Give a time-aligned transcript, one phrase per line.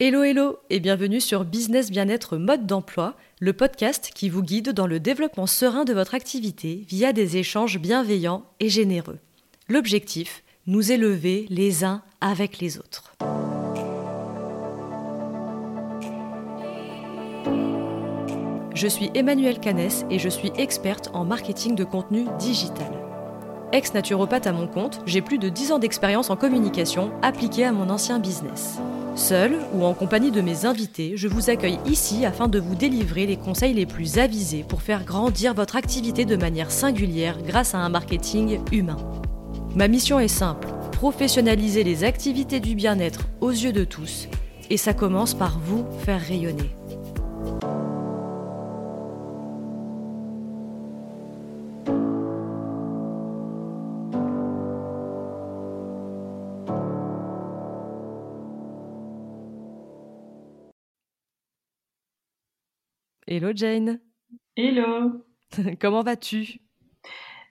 [0.00, 4.86] Hello hello et bienvenue sur Business Bien-être Mode d'emploi, le podcast qui vous guide dans
[4.86, 9.18] le développement serein de votre activité via des échanges bienveillants et généreux.
[9.68, 13.12] L'objectif, nous élever les uns avec les autres.
[18.74, 22.97] Je suis Emmanuelle Canès et je suis experte en marketing de contenu digital.
[23.72, 27.90] Ex-naturopathe à mon compte, j'ai plus de 10 ans d'expérience en communication appliquée à mon
[27.90, 28.78] ancien business.
[29.14, 33.26] Seul ou en compagnie de mes invités, je vous accueille ici afin de vous délivrer
[33.26, 37.78] les conseils les plus avisés pour faire grandir votre activité de manière singulière grâce à
[37.78, 38.96] un marketing humain.
[39.74, 44.28] Ma mission est simple, professionnaliser les activités du bien-être aux yeux de tous,
[44.70, 46.70] et ça commence par vous faire rayonner.
[63.30, 64.00] Hello Jane.
[64.56, 65.22] Hello.
[65.82, 66.62] Comment vas-tu?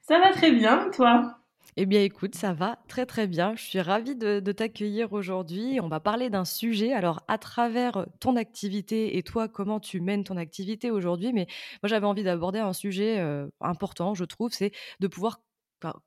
[0.01, 1.37] Ça va très bien, toi?
[1.75, 3.55] Eh bien écoute, ça va très très bien.
[3.55, 5.79] Je suis ravie de, t'accueillir aujourd'hui.
[5.79, 10.23] On va parler d'un sujet, alors à travers ton activité et toi, comment tu mènes
[10.23, 11.31] ton activité aujourd'hui.
[11.31, 11.45] Mais
[11.83, 15.41] moi j'avais envie d'aborder un sujet euh, important, je trouve, c'est de pouvoir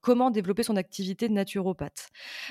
[0.00, 2.08] comment développer son activité de naturopathe.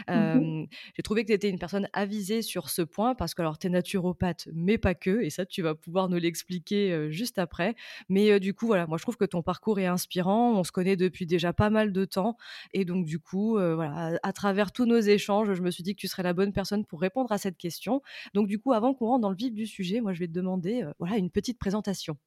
[0.08, 3.58] Mmh j'ai trouvé que tu étais une personne avisée sur ce point parce que alors
[3.58, 7.76] tu es naturopathe mais pas que et ça tu vas pouvoir nous l'expliquer juste après.
[8.10, 10.96] Mais du coup voilà, moi je trouve que ton parcours est inspirant, on se connaît
[10.96, 12.38] depuis déjà pas mal de temps
[12.74, 16.02] et donc du coup voilà, à, travers tous nos échanges, je me suis dit que
[16.02, 18.02] tu serais la bonne personne pour répondre à cette question.
[18.34, 20.34] Donc du coup avant qu'on rentre dans le vif du sujet, moi je vais te
[20.34, 22.18] demander voilà une petite présentation.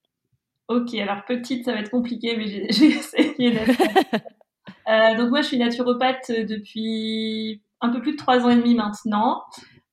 [0.68, 3.70] Ok, alors petite, ça va être compliqué, mais j'ai essayé d'être
[4.88, 8.74] Euh, donc moi, je suis naturopathe depuis un peu plus de trois ans et demi
[8.74, 9.42] maintenant.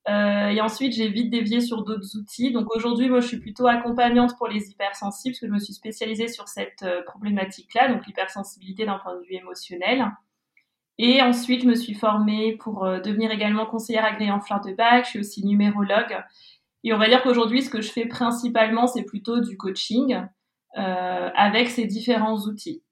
[0.10, 2.52] Euh, et ensuite, j'ai vite dévié sur d'autres outils.
[2.52, 5.74] Donc aujourd'hui, moi, je suis plutôt accompagnante pour les hypersensibles, parce que je me suis
[5.74, 10.06] spécialisée sur cette euh, problématique-là, donc l'hypersensibilité d'un point de vue émotionnel.
[10.98, 15.06] Et ensuite, je me suis formée pour devenir également conseillère agréée en fleurs de bac.
[15.06, 16.18] Je suis aussi numérologue.
[16.84, 20.22] Et on va dire qu'aujourd'hui, ce que je fais principalement, c'est plutôt du coaching
[20.74, 22.84] avec ces différents outils.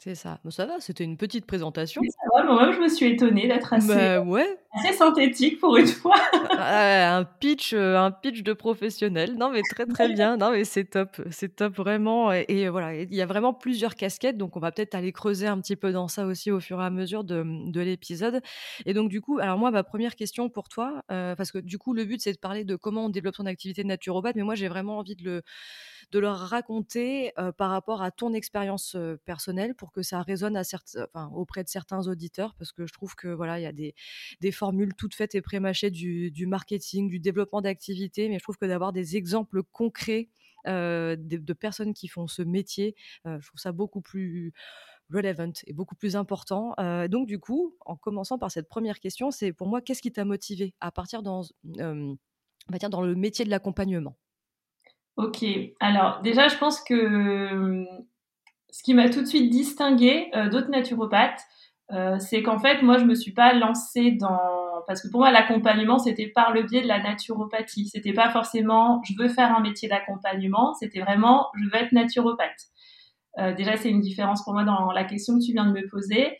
[0.00, 0.38] C'est ça.
[0.44, 2.00] Bon, ça va, c'était une petite présentation.
[2.08, 4.46] Ça va, moi-même, je me suis étonnée d'être assez, bah, ouais.
[4.72, 6.14] assez synthétique pour une fois.
[6.56, 9.34] un pitch, euh, un pitch de professionnel.
[9.36, 10.36] Non, mais très très bien.
[10.36, 12.30] Non, mais c'est top, c'est top vraiment.
[12.30, 15.60] Et, voilà, il y a vraiment plusieurs casquettes, donc on va peut-être aller creuser un
[15.60, 18.40] petit peu dans ça aussi au fur et à mesure de, de l'épisode.
[18.86, 21.76] Et donc du coup, alors moi, ma première question pour toi, euh, parce que du
[21.76, 24.42] coup, le but c'est de parler de comment on développe son activité de naturopathe, mais
[24.42, 25.42] moi j'ai vraiment envie de le
[26.10, 30.60] de leur raconter par rapport à ton expérience personnelle pour que ça résonne
[31.32, 32.54] auprès de certains auditeurs?
[32.54, 35.90] Parce que je trouve que voilà il y a des, formules toutes faites et prémâchées
[35.90, 40.28] du, du marketing, du développement d'activités, mais je trouve que d'avoir des exemples concrets
[40.66, 42.94] de, personnes qui font ce métier,
[43.24, 44.52] je trouve ça beaucoup plus
[45.10, 46.74] relevant et beaucoup plus important.
[47.08, 50.24] donc du coup, en commençant par cette première question, c'est pour moi qu'est-ce qui t'a
[50.24, 54.16] motivé à partir dans, dans le métier de l'accompagnement?
[55.18, 55.44] Ok,
[55.80, 57.84] alors déjà, je pense que euh,
[58.70, 61.40] ce qui m'a tout de suite distingué euh, d'autres naturopathes,
[61.90, 64.38] euh, c'est qu'en fait, moi, je me suis pas lancée dans
[64.86, 67.88] parce que pour moi, l'accompagnement, c'était par le biais de la naturopathie.
[67.88, 72.68] C'était pas forcément je veux faire un métier d'accompagnement, c'était vraiment je veux être naturopathe.
[73.56, 76.38] déjà, c'est une différence pour moi dans la question que tu viens de me poser.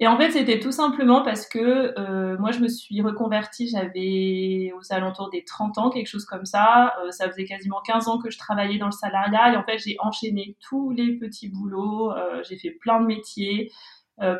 [0.00, 4.72] Et en fait, c'était tout simplement parce que euh, moi, je me suis reconvertie, j'avais
[4.76, 6.94] aux alentours des 30 ans, quelque chose comme ça.
[7.00, 9.78] Euh, ça faisait quasiment 15 ans que je travaillais dans le salariat et en fait,
[9.78, 13.70] j'ai enchaîné tous les petits boulots, euh, j'ai fait plein de métiers,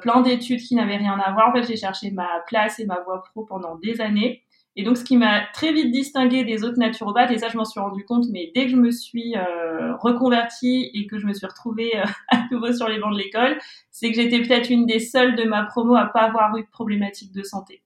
[0.02, 1.48] plein d'études qui n'avaient rien à voir.
[1.48, 4.43] En fait, j'ai cherché ma place et ma voie pro pendant des années.
[4.76, 7.64] Et donc, ce qui m'a très vite distingué des autres naturopathes, et ça, je m'en
[7.64, 11.32] suis rendu compte, mais dès que je me suis euh, reconvertie et que je me
[11.32, 13.58] suis retrouvée euh, à nouveau sur les bancs de l'école,
[13.90, 16.70] c'est que j'étais peut-être une des seules de ma promo à pas avoir eu de
[16.70, 17.82] problématique de santé.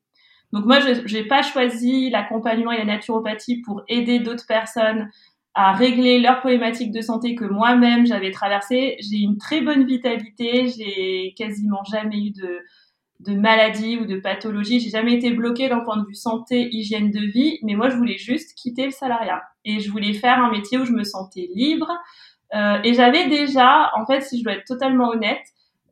[0.52, 5.10] Donc moi, je n'ai pas choisi l'accompagnement et la naturopathie pour aider d'autres personnes
[5.54, 8.96] à régler leurs problématiques de santé que moi-même j'avais traversées.
[9.00, 12.60] J'ai une très bonne vitalité, j'ai quasiment jamais eu de
[13.20, 14.80] de maladie ou de pathologie.
[14.80, 17.96] J'ai jamais été bloquée d'un point de vue santé, hygiène de vie, mais moi je
[17.96, 21.48] voulais juste quitter le salariat et je voulais faire un métier où je me sentais
[21.54, 21.90] libre.
[22.54, 25.42] Euh, et j'avais déjà, en fait, si je dois être totalement honnête,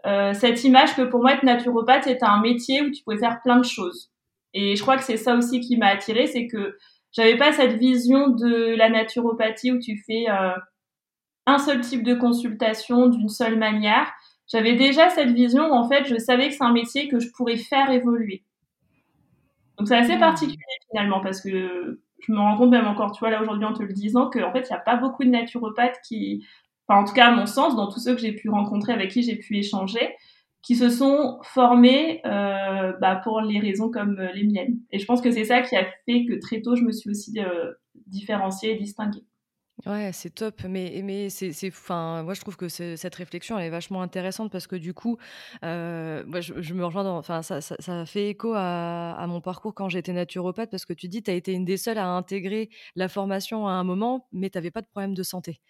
[0.07, 3.41] euh, cette image que pour moi être naturopathe c'était un métier où tu pouvais faire
[3.43, 4.13] plein de choses.
[4.55, 6.79] Et je crois que c'est ça aussi qui m'a attirée, c'est que
[7.11, 10.53] j'avais pas cette vision de la naturopathie où tu fais euh,
[11.47, 14.13] un seul type de consultation d'une seule manière
[14.49, 17.57] j'avais déjà cette vision en fait je savais que c'est un métier que je pourrais
[17.57, 18.45] faire évoluer.
[19.79, 20.21] Donc c'est assez mmh.
[20.21, 20.59] particulier
[20.91, 23.83] finalement parce que je me rends compte même encore, tu vois, là aujourd'hui en te
[23.83, 26.45] le disant, qu'en fait, il n'y a pas beaucoup de naturopathes qui,
[26.89, 29.11] enfin en tout cas à mon sens, dans tous ceux que j'ai pu rencontrer, avec
[29.11, 30.15] qui j'ai pu échanger,
[30.63, 34.79] qui se sont formés euh, bah, pour les raisons comme euh, les miennes.
[34.91, 37.11] Et je pense que c'est ça qui a fait que très tôt, je me suis
[37.11, 37.73] aussi euh,
[38.07, 39.25] différenciée et distinguée.
[39.85, 44.01] Ouais, c'est top, mais mais c'est c'est moi, je trouve que cette réflexion, est vachement
[44.01, 45.19] intéressante parce que du coup,
[45.63, 50.13] moi, je me rejoins enfin, ça ça fait écho à à mon parcours quand j'étais
[50.15, 53.69] naturopathe parce que tu dis: «Tu as été une des seules à intégrer la formation
[53.69, 55.61] à un moment, mais tu avais pas de problème de santé».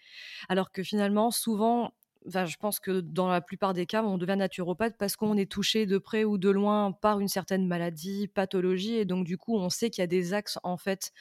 [0.49, 1.91] Alors que finalement, souvent
[2.27, 5.85] je pense que dans la plupart des cas, on devient naturopathe parce qu'on est touché
[5.85, 9.69] de près ou de loin par une certaine maladie, pathologie, et donc du coup, on
[9.69, 11.11] sait qu'il y a des axes en fait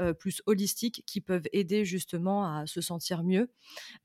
[0.00, 3.50] euh, plus holistiques qui peuvent aider justement à se sentir mieux.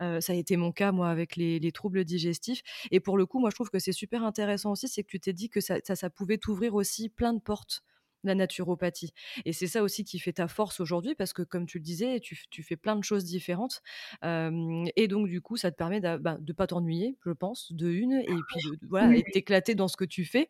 [0.01, 2.61] Euh, ça a été mon cas moi avec les, troubles digestifs,
[2.91, 5.19] et pour le coup, moi je trouve que c'est super intéressant aussi, c'est que tu
[5.19, 7.83] t'es dit que ça, ça pouvait t'ouvrir aussi plein de portes
[8.27, 9.13] la naturopathie.
[9.45, 12.19] Et c'est ça aussi qui fait ta force aujourd'hui, parce que comme tu le disais,
[12.19, 13.81] tu, fais plein de choses différentes.
[14.23, 17.89] et donc, du coup, ça te permet de, bah, de pas t'ennuyer, je pense, de
[17.89, 20.49] une, et puis de, voilà, et t'éclater dans ce que tu fais.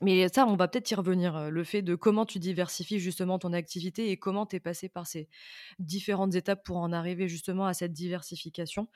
[0.00, 3.52] Mais ça, on va peut-être y revenir, le fait de comment tu diversifies justement ton
[3.52, 5.28] activité et comment tu es passé par ces
[5.80, 8.88] différentes étapes pour en arriver justement à cette diversification.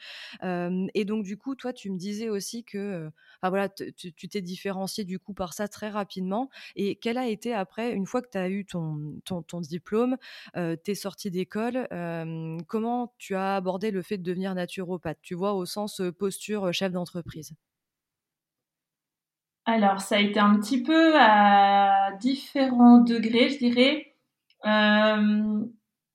[0.43, 3.11] et donc du coup, toi, tu me disais aussi que,
[3.43, 6.51] voilà, tu t'es différencié du coup par ça très rapidement.
[6.77, 10.17] Et quel a été après, une fois que tu as eu ton, ton, diplôme,
[10.85, 11.89] tes sorties d'école,
[12.69, 15.19] comment tu as abordé le fait de devenir naturopathe?
[15.23, 17.55] Tu vois, au sens posture chef d'entreprise
[19.65, 24.17] alors, ça a été un petit peu à différents degrés, je dirais.
[24.67, 25.65] Euh,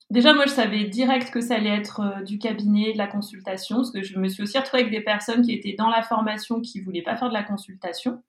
[0.10, 3.78] déjà, moi, je savais direct que ça allait être euh, du cabinet, de la consultation,
[3.78, 6.60] parce que je me suis aussi retrouvée avec des personnes qui étaient dans la formation
[6.60, 8.22] qui voulaient pas faire de la consultation.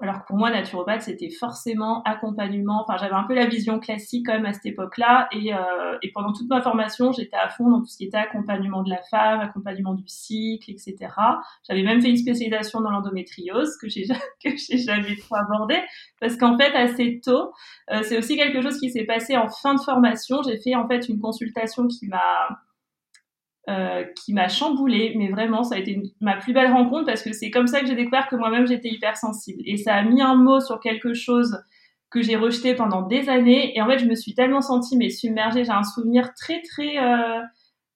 [0.00, 2.84] Alors que pour moi, naturopathe, c'était forcément accompagnement.
[2.86, 5.28] Enfin, j'avais un peu la vision classique quand même à cette époque-là.
[5.32, 8.16] Et, euh, et pendant toute ma formation, j'étais à fond dans tout ce qui était
[8.16, 10.96] accompagnement de la femme, accompagnement du cycle, etc.
[11.66, 14.06] J'avais même fait une spécialisation dans l'endométriose que j'ai
[14.44, 15.76] que j'ai jamais trop abordé
[16.20, 17.52] parce qu'en fait, assez tôt,
[17.90, 20.42] euh, c'est aussi quelque chose qui s'est passé en fin de formation.
[20.44, 22.60] J'ai fait en fait une consultation qui m'a
[23.68, 27.34] euh, qui m'a chamboulée, mais vraiment, ça a été ma plus belle rencontre parce que
[27.34, 29.60] c'est comme ça que j'ai découvert que moi-même j'étais hypersensible.
[29.66, 31.62] Et ça a mis un mot sur quelque chose
[32.08, 33.76] que j'ai rejeté pendant des années.
[33.76, 35.66] Et en fait, je me suis tellement sentie mais submergée.
[35.66, 37.42] J'ai un souvenir très très euh,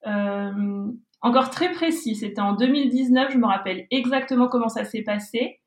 [0.09, 0.93] euh,
[1.23, 2.17] encore très précis.
[2.17, 3.33] C'était en 2019.
[3.33, 5.61] Je me rappelle exactement comment ça s'est passé.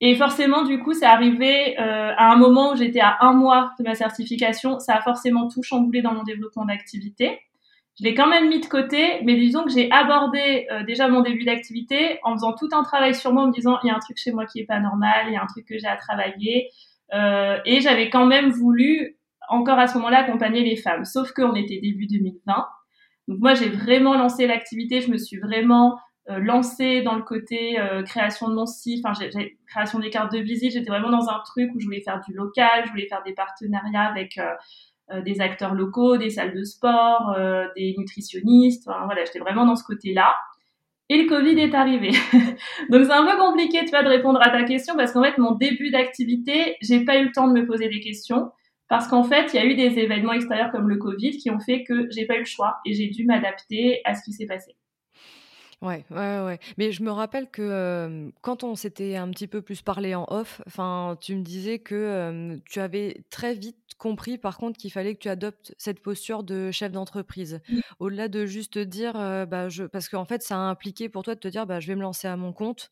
[0.00, 3.84] Et forcément, du coup, c'est arrivé à un moment où j'étais à un mois de
[3.84, 4.78] ma certification.
[4.78, 7.38] Ça a forcément tout chamboulé dans mon développement d'activité.
[7.98, 11.22] Je l'ai quand même mis de côté, mais disons que j'ai abordé euh, déjà mon
[11.22, 13.96] début d'activité en faisant tout un travail sur moi, en me disant il y a
[13.96, 15.86] un truc chez moi qui est pas normal, il y a un truc que j'ai
[15.86, 16.68] à travailler,
[17.14, 19.16] euh, et j'avais quand même voulu
[19.48, 21.04] encore à ce moment-là accompagner les femmes.
[21.04, 22.66] Sauf qu'on était début 2020,
[23.28, 25.98] donc moi j'ai vraiment lancé l'activité, je me suis vraiment
[26.28, 29.16] euh, lancée dans le côté euh, création de mon site, enfin
[29.68, 32.34] création des cartes de visite, j'étais vraiment dans un truc où je voulais faire du
[32.34, 34.52] local, je voulais faire des partenariats avec euh,
[35.24, 38.84] des acteurs locaux, des salles de sport, euh, des nutritionnistes.
[39.04, 40.34] voilà, j'étais vraiment dans ce côté-là.
[41.08, 42.10] Et le Covid est arrivé.
[42.90, 45.38] Donc c'est un peu compliqué, tu vois, de répondre à ta question parce qu'en fait,
[45.38, 48.50] mon début d'activité, j'ai pas eu le temps de me poser des questions
[48.88, 51.60] parce qu'en fait, il y a eu des événements extérieurs comme le Covid qui ont
[51.60, 54.46] fait que j'ai pas eu le choix et j'ai dû m'adapter à ce qui s'est
[54.46, 54.74] passé.
[55.82, 56.58] Ouais, ouais, ouais.
[56.78, 60.62] Mais je me rappelle que quand on s'était un petit peu plus parlé en off,
[60.66, 65.20] enfin, tu me disais que tu avais très vite compris, par contre, qu'il fallait que
[65.20, 67.60] tu adoptes cette posture de chef d'entreprise.
[67.98, 69.84] Au-delà de juste dire, bah, je...
[69.84, 72.02] parce qu'en fait, ça a impliqué pour toi de te dire, bah, je vais me
[72.02, 72.90] lancer à mon compte.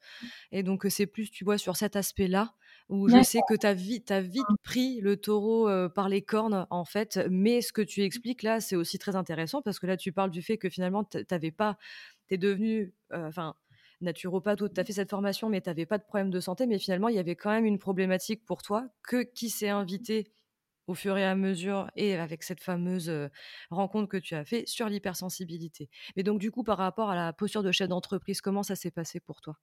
[0.52, 2.52] Et donc, c'est plus, tu vois, sur cet aspect-là
[2.90, 6.66] où je sais que tu as vite, as vite pris le taureau par les cornes,
[6.68, 7.18] en fait.
[7.30, 10.30] Mais ce que tu expliques là, c'est aussi très intéressant parce que là, tu parles
[10.30, 11.78] du fait que finalement, tu n'avais pas
[12.28, 13.54] tu es devenu, enfin,
[14.00, 16.66] naturopathe ou tu as fait cette formation, mais tu n'avais pas de problème de santé,
[16.66, 20.32] mais finalement, il y avait quand même une problématique pour toi que qui s'est invité
[20.86, 23.10] au fur et à mesure et avec cette fameuse
[23.70, 25.88] rencontre que tu as fait sur l'hypersensibilité.
[26.16, 28.90] Mais donc, du coup, par rapport à la posture de chef d'entreprise, comment ça s'est
[28.90, 29.56] passé pour toi?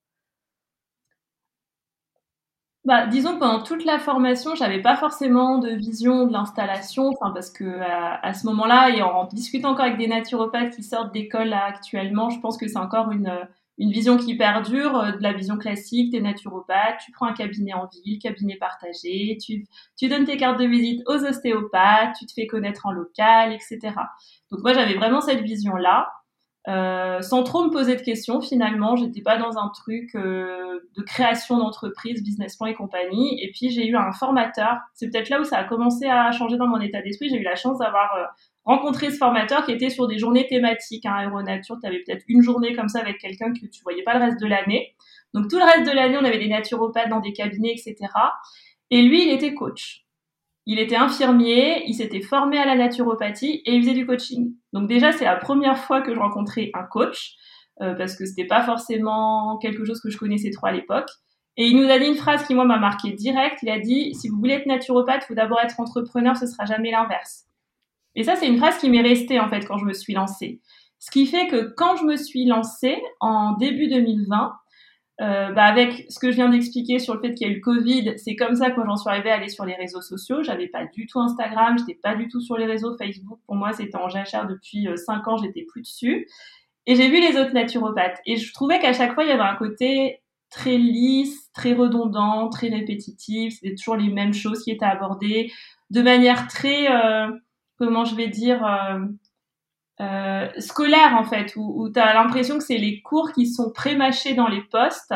[2.85, 7.51] Bah, disons pendant toute la formation, j'avais pas forcément de vision de l'installation, enfin parce
[7.51, 12.29] que à, ce moment-là, et en discutant encore avec des naturopathes qui sortent d'école actuellement,
[12.29, 13.47] je pense que c'est encore une
[13.81, 16.99] une vision qui perdure euh, de la vision classique des naturopathes.
[17.03, 19.65] Tu prends un cabinet en ville, cabinet partagé, tu,
[19.97, 23.79] tu donnes tes cartes de visite aux ostéopathes, tu te fais connaître en local, etc.
[24.51, 26.11] Donc moi j'avais vraiment cette vision-là.
[26.67, 28.95] Euh, sans trop me poser de questions finalement.
[28.95, 33.43] J'étais pas dans un truc euh, de création d'entreprise, business plan et compagnie.
[33.43, 34.77] Et puis j'ai eu un formateur.
[34.93, 37.29] C'est peut-être là où ça a commencé à changer dans mon état d'esprit.
[37.29, 38.25] J'ai eu la chance d'avoir euh,
[38.63, 41.05] rencontré ce formateur qui était sur des journées thématiques.
[41.05, 44.13] Hein, Aéronature, tu avais peut-être une journée comme ça avec quelqu'un que tu voyais pas
[44.13, 44.95] le reste de l'année.
[45.33, 47.95] Donc tout le reste de l'année, on avait des naturopathes dans des cabinets, etc.
[48.91, 50.00] Et lui, il était coach.
[50.65, 54.53] Il était infirmier, il s'était formé à la naturopathie et il faisait du coaching.
[54.73, 57.35] Donc déjà, c'est la première fois que je rencontrais un coach
[57.81, 61.09] euh, parce que c'était pas forcément quelque chose que je connaissais trop à l'époque.
[61.57, 63.59] Et il nous a dit une phrase qui moi m'a marqué direct.
[63.63, 66.91] Il a dit si vous voulez être naturopathe, faut d'abord être entrepreneur, ce sera jamais
[66.91, 67.45] l'inverse.
[68.15, 70.61] Et ça, c'est une phrase qui m'est restée en fait quand je me suis lancée.
[70.99, 74.53] Ce qui fait que quand je me suis lancée en début 2020,
[75.21, 77.57] euh, bah avec ce que je viens d'expliquer sur le fait qu'il y a eu
[77.57, 80.01] le Covid, c'est comme ça que moi j'en suis arrivée à aller sur les réseaux
[80.01, 80.41] sociaux.
[80.41, 83.39] J'avais pas du tout Instagram, j'étais pas du tout sur les réseaux Facebook.
[83.45, 86.27] Pour moi, c'était en jachère depuis 5 euh, ans, j'étais plus dessus.
[86.87, 88.19] Et j'ai vu les autres naturopathes.
[88.25, 92.49] Et je trouvais qu'à chaque fois, il y avait un côté très lisse, très redondant,
[92.49, 93.53] très répétitif.
[93.53, 95.51] C'était toujours les mêmes choses qui étaient abordées
[95.91, 97.29] de manière très, euh,
[97.77, 99.05] comment je vais dire, euh,
[100.01, 103.71] euh, scolaire en fait, où, où tu as l'impression que c'est les cours qui sont
[103.71, 105.13] pré-mâchés dans les posts,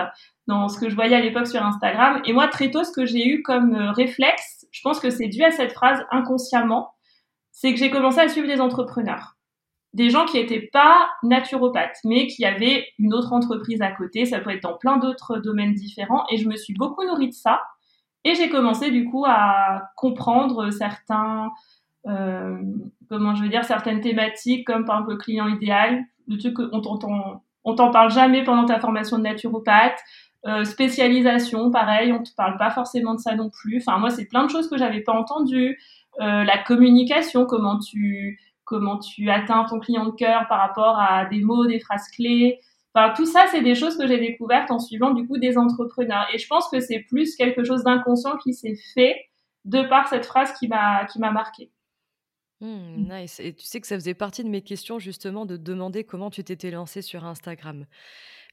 [0.47, 2.21] dans ce que je voyais à l'époque sur Instagram.
[2.25, 5.27] Et moi, très tôt, ce que j'ai eu comme euh, réflexe, je pense que c'est
[5.27, 6.93] dû à cette phrase inconsciemment,
[7.51, 9.35] c'est que j'ai commencé à suivre des entrepreneurs.
[9.93, 14.25] Des gens qui n'étaient pas naturopathes, mais qui avaient une autre entreprise à côté.
[14.25, 16.25] Ça peut être dans plein d'autres domaines différents.
[16.29, 17.61] Et je me suis beaucoup nourrie de ça.
[18.25, 21.49] Et j'ai commencé du coup à comprendre certains,
[22.07, 22.57] euh,
[23.09, 26.81] comment je veux dire, certaines thématiques, comme par exemple le client idéal, le truc qu'on
[26.81, 29.99] t'entend, on t'en parle jamais pendant ta formation de naturopathe.
[30.45, 33.77] Euh, spécialisation, pareil, on te parle pas forcément de ça non plus.
[33.85, 35.79] Enfin, moi, c'est plein de choses que j'avais pas entendues.
[36.21, 41.25] Euh, la communication, comment tu, comment tu atteins ton client de cœur par rapport à
[41.25, 42.59] des mots, des phrases clés.
[42.93, 46.27] Enfin, tout ça, c'est des choses que j'ai découvertes en suivant du coup des entrepreneurs.
[46.33, 49.15] Et je pense que c'est plus quelque chose d'inconscient qui s'est fait
[49.65, 51.71] de par cette phrase qui m'a qui m'a marqué.
[52.61, 53.39] Mmh, nice.
[53.41, 56.43] Et tu sais que ça faisait partie de mes questions justement de demander comment tu
[56.43, 57.85] t'étais lancée sur Instagram.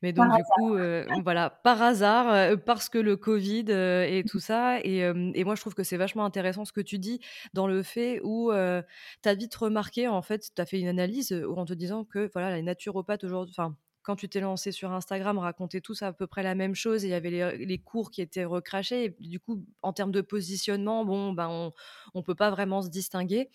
[0.03, 4.25] Mais donc du coup, euh, voilà, par hasard, euh, parce que le Covid, euh, et
[4.25, 7.21] tout ça et et moi je trouve que c'est vachement intéressant ce que tu dis
[7.55, 11.33] dans le fait où, tu as vite remarqué en fait, tu as fait une analyse,
[11.57, 15.39] en te disant que voilà, les naturopathes aujourd'hui enfin quand tu t'es lancé sur Instagram,
[15.39, 18.21] racontaient tous à peu près la même chose et il y avait les, cours qui
[18.21, 19.05] étaient recrachés.
[19.05, 22.89] Et du coup, en termes de positionnement, bon, ben, on ne peut pas vraiment se
[22.89, 23.51] distinguer.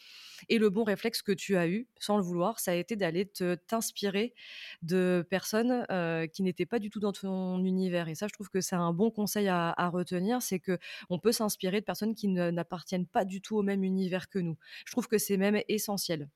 [0.50, 3.26] Et le bon réflexe que tu as eu, sans le vouloir, ça a été d'aller
[3.68, 4.34] t'inspirer
[4.82, 8.08] de personnes euh, qui n'étaient pas du tout dans ton univers.
[8.08, 10.78] Et ça, je trouve que c'est un bon conseil à, à retenir, c'est que
[11.10, 14.58] on peut s'inspirer de personnes qui n'appartiennent pas du tout au même univers que nous.
[14.86, 16.30] Je trouve que c'est même essentiel.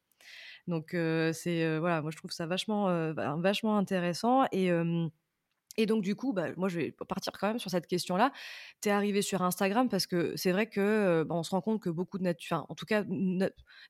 [0.68, 0.89] Donc
[1.34, 4.72] c'est voilà, moi je trouve ça vachement, vachement intéressant et
[5.81, 8.31] et donc, du coup, bah, moi, je vais partir quand même sur cette question-là.
[8.81, 11.81] Tu es arrivé sur Instagram parce que c'est vrai que bah, on se rend compte
[11.81, 13.03] que beaucoup de nature, en tout cas,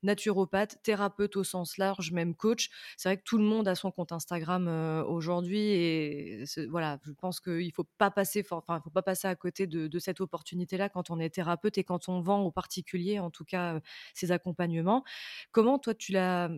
[0.04, 3.92] naturopathes, thérapeutes au sens large, même coach, c'est vrai que tout le monde a son
[3.92, 4.68] compte Instagram
[5.08, 5.60] aujourd'hui.
[5.60, 9.88] Et voilà, je pense qu'il faut pas passer, enfin, faut pas passer à côté de,
[9.88, 13.46] de cette opportunité-là quand on est thérapeute et quand on vend aux particuliers, en tout
[13.46, 13.80] cas,
[14.14, 15.04] ces accompagnements.
[15.52, 16.50] Comment toi, tu l'as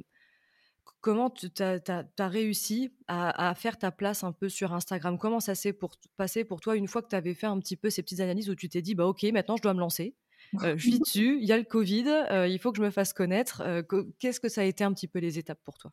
[1.01, 5.17] Comment tu as, réussi à, faire ta place un peu sur Instagram?
[5.17, 5.77] Comment ça s'est
[6.15, 8.49] passé pour toi une fois que tu avais fait un petit peu ces petites analyses
[8.49, 10.15] où tu t'es dit, bah ok, maintenant je dois me lancer,
[10.61, 12.89] euh, je suis dessus, il y a le Covid, euh, il faut que je me
[12.89, 13.61] fasse connaître.
[13.65, 13.81] Euh,
[14.19, 15.91] qu'est-ce que ça a été un petit peu les étapes pour toi?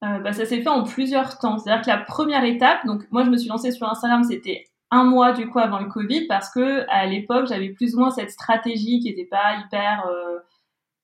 [0.00, 1.58] Bah, Ça s'est fait en plusieurs temps.
[1.58, 5.04] C'est-à-dire que la première étape, donc moi je me suis lancée sur Instagram, c'était un
[5.04, 8.30] mois du coup avant le Covid parce que à l'époque j'avais plus ou moins cette
[8.30, 10.06] stratégie qui n'était pas hyper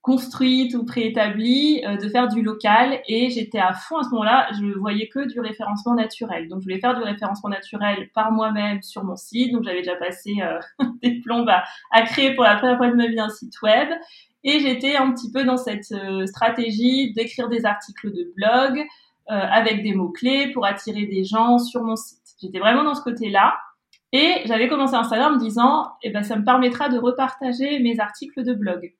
[0.02, 4.48] construite ou préétablie euh, de faire du local et j'étais à fond à ce moment-là,
[4.52, 6.48] je voyais que du référencement naturel.
[6.48, 9.52] Donc je voulais faire du référencement naturel par moi-même sur mon site.
[9.52, 10.58] Donc j'avais déjà passé euh,
[11.02, 11.50] des plombes
[11.90, 13.88] à, créer pour la première fois de ma vie un site web
[14.42, 18.84] et j'étais un petit peu dans cette euh, stratégie d'écrire des articles de blog
[19.32, 22.18] avec des mots-clés pour attirer des gens sur mon site.
[22.42, 23.54] J'étais vraiment dans ce côté-là.
[24.10, 28.00] Et j'avais commencé Instagram en me disant, eh ben, ça me permettra de repartager mes
[28.00, 28.92] articles de blog.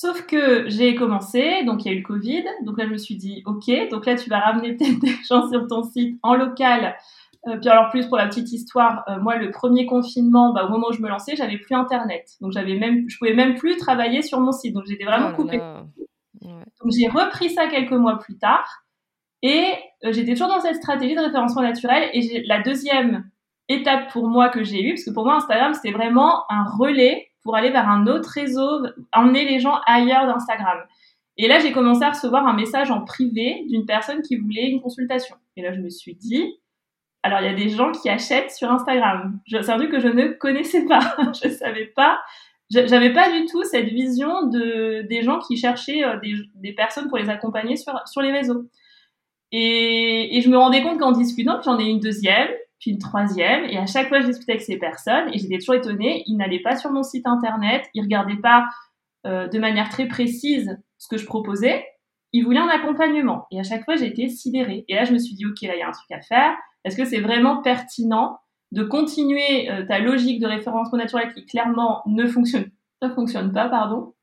[0.00, 2.98] Sauf que j'ai commencé, donc il y a eu le Covid, donc là je me
[2.98, 6.36] suis dit ok, donc là tu vas ramener peut-être des gens sur ton site en
[6.36, 6.94] local.
[7.48, 10.68] Euh, puis alors plus pour la petite histoire, euh, moi le premier confinement, bah, au
[10.68, 13.76] moment où je me lançais, j'avais plus internet, donc j'avais même, je pouvais même plus
[13.76, 15.58] travailler sur mon site, donc j'étais vraiment oh coupée.
[15.58, 18.84] Donc j'ai repris ça quelques mois plus tard.
[19.42, 19.64] Et
[20.04, 22.08] euh, j'étais toujours dans cette stratégie de référencement naturel.
[22.12, 23.28] Et la deuxième
[23.68, 27.27] étape pour moi que j'ai eue, parce que pour moi Instagram c'était vraiment un relais
[27.48, 30.80] pour aller vers un autre réseau, emmener les gens ailleurs d'Instagram.
[31.38, 34.82] Et là, j'ai commencé à recevoir un message en privé d'une personne qui voulait une
[34.82, 35.34] consultation.
[35.56, 36.58] Et là, je me suis dit,
[37.22, 39.40] alors il y a des gens qui achètent sur Instagram.
[39.48, 41.16] C'est un truc que je ne connaissais pas.
[41.42, 42.20] je savais pas.
[42.68, 46.18] J'avais pas du tout cette vision de des gens qui cherchaient euh,
[46.54, 48.68] des, personnes pour les accompagner sur sur les réseaux.
[49.52, 53.76] Et je me rendais compte qu'en discutant, j'en ai une deuxième, puis une troisième, et
[53.76, 56.76] à chaque fois je discutais avec ces personnes, et j'étais toujours étonnée, ils n'allaient pas
[56.76, 58.68] sur mon site internet, ils regardaient pas
[59.26, 61.84] euh, de manière très précise ce que je proposais,
[62.32, 63.46] ils voulaient un accompagnement.
[63.50, 64.84] Et à chaque fois, j'étais sidérée.
[64.88, 66.54] Et là, je me suis dit, OK, là, il y a un truc à faire.
[66.84, 68.38] Est-ce que c'est vraiment pertinent
[68.72, 72.70] de continuer euh, ta logique de référencement naturel qui clairement ne fonctionne,
[73.02, 74.14] ne fonctionne pas, pardon?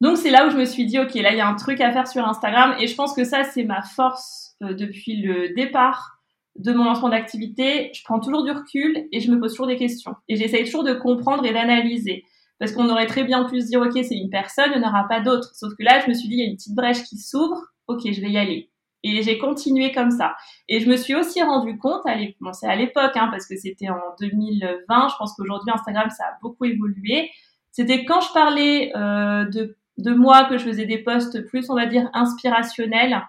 [0.00, 1.80] Donc c'est là où je me suis dit, ok, là il y a un truc
[1.80, 5.54] à faire sur Instagram et je pense que ça c'est ma force euh, depuis le
[5.54, 6.15] départ
[6.58, 7.90] de mon lancement d'activité.
[7.94, 10.84] Je prends toujours du recul et je me pose toujours des questions et j'essaye toujours
[10.84, 12.24] de comprendre et d'analyser.
[12.58, 14.88] Parce qu'on aurait très bien pu se dire, ok, c'est une personne, il n'y en
[14.88, 15.54] aura pas d'autres.
[15.54, 17.60] Sauf que là, je me suis dit, il y a une petite brèche qui s'ouvre,
[17.86, 18.70] ok, je vais y aller.
[19.02, 20.34] Et j'ai continué comme ça.
[20.68, 23.56] Et je me suis aussi rendu compte, à bon, c'est à l'époque, hein, parce que
[23.56, 27.30] c'était en 2020, je pense qu'aujourd'hui Instagram, ça a beaucoup évolué.
[27.70, 31.74] C'était quand je parlais euh, de, de moi, que je faisais des posts plus, on
[31.74, 33.22] va dire, inspirationnels,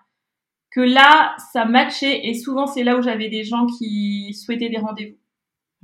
[0.78, 2.28] que là, ça matchait.
[2.28, 5.18] Et souvent, c'est là où j'avais des gens qui souhaitaient des rendez-vous.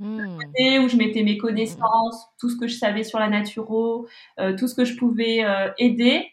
[0.00, 0.38] Mmh.
[0.82, 4.08] où je mettais mes connaissances, tout ce que je savais sur la naturo,
[4.40, 6.28] euh, tout ce que je pouvais euh, aider.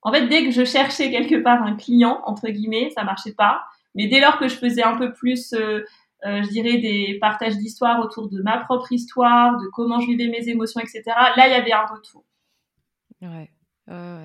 [0.00, 3.62] En fait, dès que je cherchais quelque part un client, entre guillemets, ça marchait pas.
[3.94, 5.82] Mais dès lors que je faisais un peu plus, euh,
[6.22, 10.48] je dirais, des partages d'histoire autour de ma propre histoire, de comment je vivais mes
[10.48, 12.24] émotions, etc., là, il y avait un retour.
[13.20, 13.50] Ouais.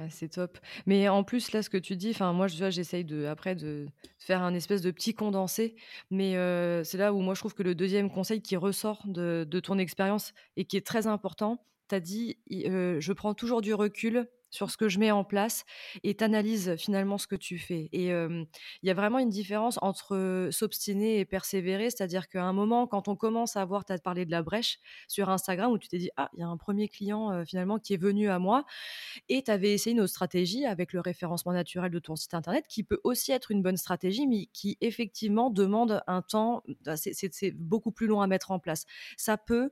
[0.09, 0.57] C'est top.
[0.85, 3.87] Mais en plus, là, ce que tu dis, moi, je j'essaye de, après, de
[4.19, 5.75] faire un espèce de petit condensé.
[6.11, 6.33] Mais
[6.83, 9.77] c'est là où moi, je trouve que le deuxième conseil qui ressort de, de ton
[9.77, 14.71] expérience et qui est très important, tu as dit, je prends toujours du recul sur
[14.71, 15.65] ce que je mets en place
[16.03, 17.89] et t'analyses finalement ce que tu fais.
[17.91, 18.47] Et il
[18.83, 23.15] y a vraiment une différence entre s'obstiner et persévérer, c'est-à-dire qu'à un moment, quand on
[23.15, 26.09] commence à voir, tu as parlé de la brèche sur Instagram où tu t'es dit,
[26.17, 28.65] ah, il y a un premier client finalement qui est venu à moi
[29.29, 32.83] et tu avais essayé une stratégie avec le référencement naturel de ton site internet qui
[32.83, 37.91] peut aussi être une bonne stratégie, mais qui effectivement demande un temps, bah, c'est beaucoup
[37.91, 38.85] plus long à mettre en place.
[39.17, 39.71] Ça peut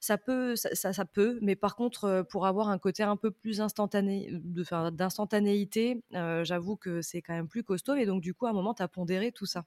[0.00, 3.62] ça peut, ça, ça, peut, mais par contre, pour avoir un côté un peu plus
[3.62, 7.94] instantané, d'instantanéité, j'avoue que c'est quand même plus costaud.
[7.94, 9.66] Et donc, du coup, à un moment, tu as pondéré tout ça.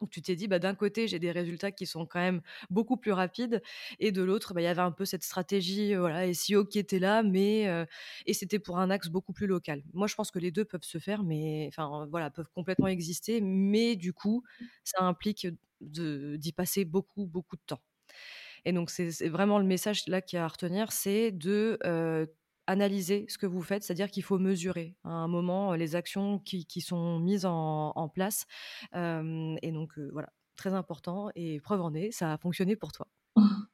[0.00, 2.96] Donc, tu t'es dit, bah, d'un côté, j'ai des résultats qui sont quand même beaucoup
[2.96, 3.62] plus rapides,
[4.00, 6.98] et de l'autre, bah, il y avait un peu cette stratégie, voilà, SEO qui était
[6.98, 7.68] là, mais
[8.26, 9.82] et c'était pour un axe beaucoup plus local.
[9.92, 13.40] Moi, je pense que les deux peuvent se faire, mais enfin, voilà, peuvent complètement exister,
[13.40, 14.42] mais du coup,
[14.82, 15.46] ça implique
[15.80, 17.80] d'y passer beaucoup, beaucoup de temps.
[18.64, 21.78] Et donc, c'est vraiment le message là qu'il y a à retenir, c'est de
[22.66, 26.80] analyser ce que vous faites, c'est-à-dire qu'il faut mesurer à un moment les actions qui,
[26.80, 28.46] sont mises en, place.
[28.94, 31.30] et donc, voilà, très important.
[31.34, 33.08] Et preuve en est, ça a fonctionné pour toi.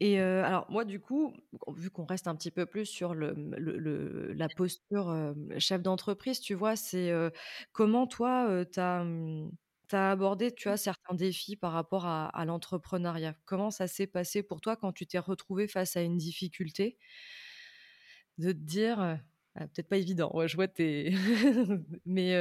[0.00, 1.32] Et alors moi du coup,
[1.68, 6.74] vu qu'on reste un petit peu plus sur le, la posture chef d'entreprise, tu vois,
[6.74, 7.12] c'est
[7.72, 9.50] comment toi, tu as mmh,
[9.88, 13.34] tu as abordé, tu as certains défis par rapport à, l'entrepreneuriat.
[13.44, 16.98] Comment ça s'est passé pour toi quand tu t'es retrouvé face à une difficulté
[18.38, 21.10] de te dire, ah, peut-être pas évident, ouais, je vois tes...
[22.06, 22.34] Mais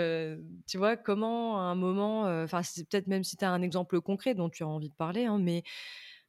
[0.68, 4.00] tu vois, comment à un moment, enfin c'est peut-être même si tu as un exemple
[4.02, 5.64] concret dont tu as envie de parler, hein, mais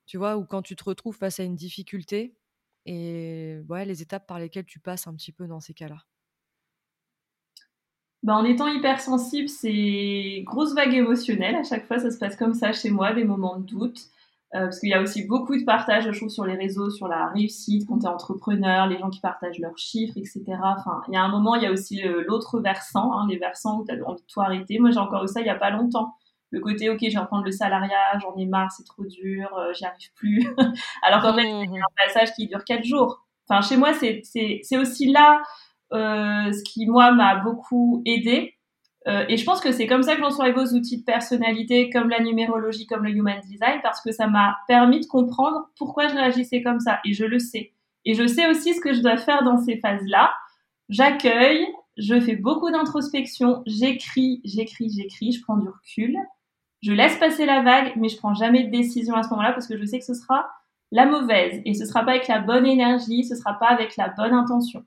[0.06, 2.36] tu vois, ou quand tu te retrouves face à une difficulté
[2.86, 6.04] et ouais, les étapes par lesquelles tu passes un petit peu dans ces cas-là?
[8.22, 11.54] Bah, en étant hypersensible, c'est grosse vague émotionnelle.
[11.56, 13.98] À chaque fois, ça se passe comme ça chez moi, des moments de doute.
[14.54, 17.08] Euh, parce qu'il y a aussi beaucoup de partages, je trouve, sur les réseaux, sur
[17.08, 20.42] la réussite, quand tu es entrepreneur, les gens qui partagent leurs chiffres, etc.
[20.48, 23.80] Enfin, il y a un moment, il y a aussi l'autre versant, hein, les versants
[23.80, 24.78] où tu as envie de tout arrêter.
[24.78, 26.14] Moi, j'ai encore eu ça il n'y a pas longtemps.
[26.50, 29.72] Le côté, ok, je vais reprendre le salariat, j'en ai marre, c'est trop dur, euh,
[29.74, 30.46] j'y arrive plus.
[31.02, 31.74] Alors qu'en fait, c'est mmh.
[31.74, 33.26] un passage qui dure quatre jours.
[33.48, 35.42] Enfin, chez moi, c'est aussi là
[35.92, 38.56] ce qui moi m'a beaucoup aidé.
[39.08, 41.04] Euh, et je pense que c'est comme ça que j'en suis arrivée aux outils de
[41.04, 45.68] personnalité comme la numérologie, comme le human design, parce que ça m'a permis de comprendre
[45.78, 46.98] pourquoi je réagissais comme ça.
[47.04, 47.72] Et je le sais.
[48.04, 50.32] Et je sais aussi ce que je dois faire dans ces phases-là.
[50.88, 56.16] J'accueille, je fais beaucoup d'introspection, j'écris, j'écris, j'écris, je prends du recul.
[56.82, 59.66] Je laisse passer la vague, mais je prends jamais de décision à ce moment-là parce
[59.66, 60.48] que je sais que ce sera
[60.92, 64.08] la mauvaise et ce sera pas avec la bonne énergie, ce sera pas avec la
[64.08, 64.84] bonne intention.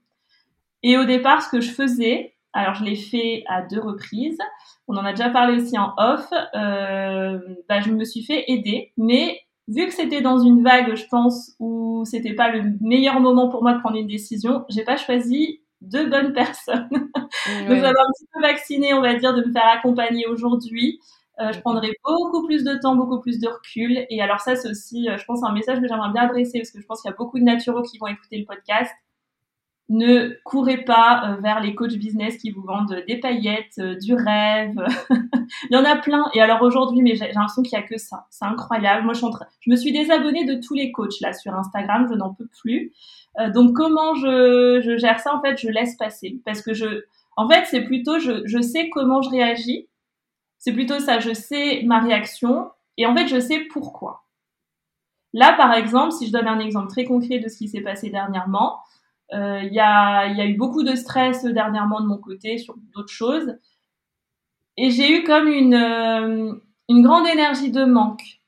[0.84, 4.40] Et au départ, ce que je faisais, alors je l'ai fait à deux reprises,
[4.88, 8.92] on en a déjà parlé aussi en off, euh, bah, je me suis fait aider,
[8.98, 13.50] mais vu que c'était dans une vague, je pense, où c'était pas le meilleur moment
[13.50, 16.90] pour moi de prendre une décision, j'ai pas choisi de bonnes personnes.
[17.68, 21.00] Donc, j'avais un petit peu vacciné, on va dire, de me faire accompagner aujourd'hui.
[21.40, 24.06] Euh, je prendrai beaucoup plus de temps, beaucoup plus de recul.
[24.10, 26.72] Et alors ça, c'est aussi, euh, je pense, un message que j'aimerais bien adresser parce
[26.72, 28.92] que je pense qu'il y a beaucoup de naturaux qui vont écouter le podcast.
[29.90, 34.76] Ne courez pas euh, vers les coachs business qui vous vendent des paillettes, du rêve.
[35.70, 36.26] Il y en a plein.
[36.34, 38.28] Et alors aujourd'hui, mais j'ai l'impression qu'il y a que ça.
[38.30, 39.04] C'est incroyable.
[39.04, 39.28] Moi, je, suis
[39.62, 42.08] je me suis désabonnée de tous les coachs là sur Instagram.
[42.10, 42.94] Je n'en peux plus.
[43.54, 45.36] donc comment je, je, gère ça?
[45.36, 48.90] En fait, je laisse passer parce que je, en fait, c'est plutôt je, je sais
[48.90, 49.88] comment je réagis
[50.60, 54.26] c'est plutôt ça, je sais ma réaction et en fait, je sais pourquoi.
[55.34, 58.10] Là, par exemple, si je donne un exemple très concret de ce qui s'est passé
[58.10, 58.80] dernièrement, euh,
[59.32, 63.56] il y, a, eu beaucoup de stress dernièrement de mon côté sur d'autres choses.
[64.82, 66.54] Et j'ai eu comme une, euh,
[66.88, 68.40] une grande énergie de manque.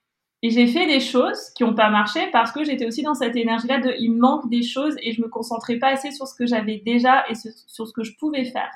[0.43, 3.35] Et j'ai fait des choses qui n'ont pas marché parce que j'étais aussi dans cette
[3.35, 6.47] énergie-là de il manque des choses et je me concentrais pas assez sur ce que
[6.47, 8.71] j'avais déjà et sur ce que je pouvais faire.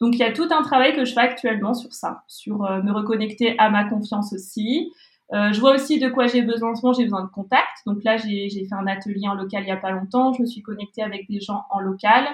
[0.00, 2.82] Donc il y a tout un travail que je fais actuellement sur ça, sur euh,
[2.82, 4.90] me reconnecter à ma confiance aussi.
[5.32, 7.84] Euh, je vois aussi de quoi j'ai besoin en ce moment, j'ai besoin de contact.
[7.86, 10.46] Donc là, j'ai fait un atelier en local il y a pas longtemps, je me
[10.46, 12.26] suis connectée avec des gens en local.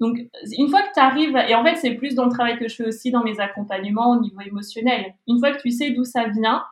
[0.00, 0.18] Donc
[0.58, 2.74] une fois que tu arrives, et en fait c'est plus dans le travail que je
[2.74, 6.26] fais aussi dans mes accompagnements au niveau émotionnel, une fois que tu sais d'où ça
[6.28, 6.64] vient,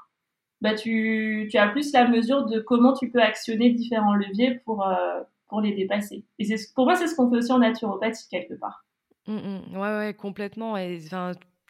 [0.60, 5.20] bah tu, as plus la mesure de comment tu peux actionner différents leviers pour, euh,
[5.48, 6.24] pour les dépasser.
[6.38, 8.84] Et pour moi, c'est ce qu'on fait aussi en naturopathie quelque part.
[9.26, 10.76] Mmh Ouais, ouais, complètement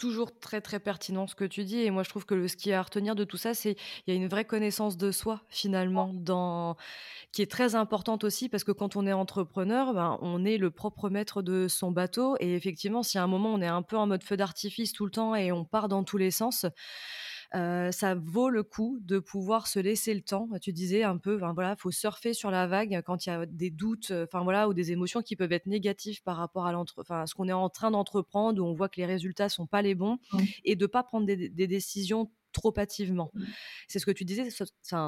[0.03, 1.79] toujours très, très pertinent ce que tu dis.
[1.79, 3.77] Et moi je trouve que le ce qui est à retenir de tout ça, c'est
[4.05, 6.77] il y a une vraie connaissance de soi finalement dans
[7.31, 10.73] qui est très importante aussi parce que quand on est entrepreneur, ben, on est le
[10.73, 12.35] propre maître de son bateau.
[12.41, 15.05] Et effectivement, si à un moment on est un peu en mode feu d'artifice tout
[15.05, 16.67] le temps et on part dans tous les sens,
[17.53, 20.49] ça vaut le coup de pouvoir se laisser le temps.
[20.61, 23.47] Tu disais un peu, ben voilà, faut surfer sur la vague quand il y a
[23.47, 26.73] des doutes, enfin voilà, ou des émotions qui peuvent être négatives par rapport à,
[27.27, 29.95] ce qu'on est en train d'entreprendre, où on voit que les résultats sont pas les
[29.95, 30.19] bons,
[30.65, 33.31] et de pas prendre des, des décisions trop hâtivement.
[33.35, 33.45] Mmh.
[33.89, 34.49] C'est ce que tu disais,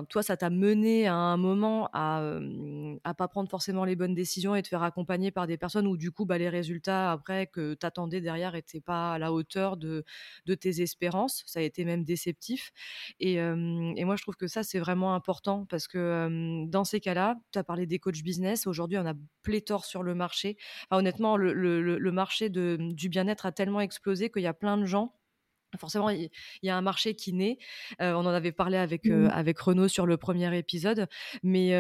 [0.09, 4.55] toi, ça t'a mené à un moment à ne pas prendre forcément les bonnes décisions
[4.55, 7.75] et te faire accompagner par des personnes où du coup, bah, les résultats après que
[7.75, 10.05] tu attendais derrière n'étaient pas à la hauteur de,
[10.47, 11.43] de, tes espérances.
[11.47, 12.73] Ça a été même déceptif.
[13.21, 17.37] Et, et moi, je trouve que ça, c'est vraiment important parce que dans ces cas-là,
[17.53, 18.67] tu as parlé des coachs business.
[18.67, 20.57] Aujourd'hui, on a pléthore sur le marché.
[20.91, 24.77] honnêtement, le, le, le marché de, du bien-être a tellement explosé qu'il y a plein
[24.77, 25.15] de gens
[25.79, 26.31] Forcément, il
[26.63, 27.59] y, a un marché qui naît.
[28.01, 29.29] on en avait parlé avec, mmh.
[29.33, 31.07] avec Renaud sur le premier épisode.
[31.43, 31.73] Mais,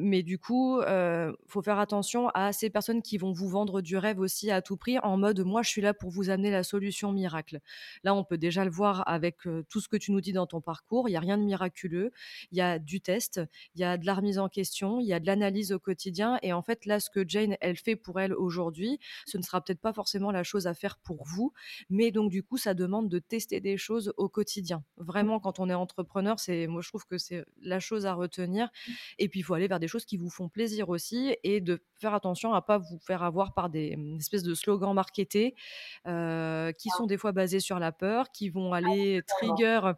[0.00, 3.96] mais du coup, il faut faire attention à ces personnes qui vont vous vendre du
[3.96, 6.62] rêve aussi à tout prix en mode moi, je suis là pour vous amener la
[6.62, 7.60] solution miracle.
[8.02, 10.60] Là, on peut déjà le voir avec tout ce que tu nous dis dans ton
[10.60, 11.08] parcours.
[11.08, 12.10] Il n'y a rien de miraculeux.
[12.50, 13.40] Il y a du test,
[13.74, 16.38] il y a de la remise en question, il y a de l'analyse au quotidien.
[16.42, 19.60] Et en fait, là, ce que Jane, elle fait pour elle aujourd'hui, ce ne sera
[19.60, 21.52] peut-être pas forcément la chose à faire pour vous.
[21.90, 24.84] Mais donc, du coup, ça demande de tester des choses au quotidien.
[24.96, 28.66] Vraiment, quand on est entrepreneur, c'est moi je trouve que c'est la chose à retenir.
[28.66, 28.92] Mmh.
[29.18, 31.82] Et puis il faut aller vers des choses qui vous font plaisir aussi et de
[31.94, 35.54] faire attention à pas vous faire avoir par des mmh, espèces de slogans marketés
[36.06, 39.92] euh, qui sont des fois basés sur la peur, qui vont ah aller trigger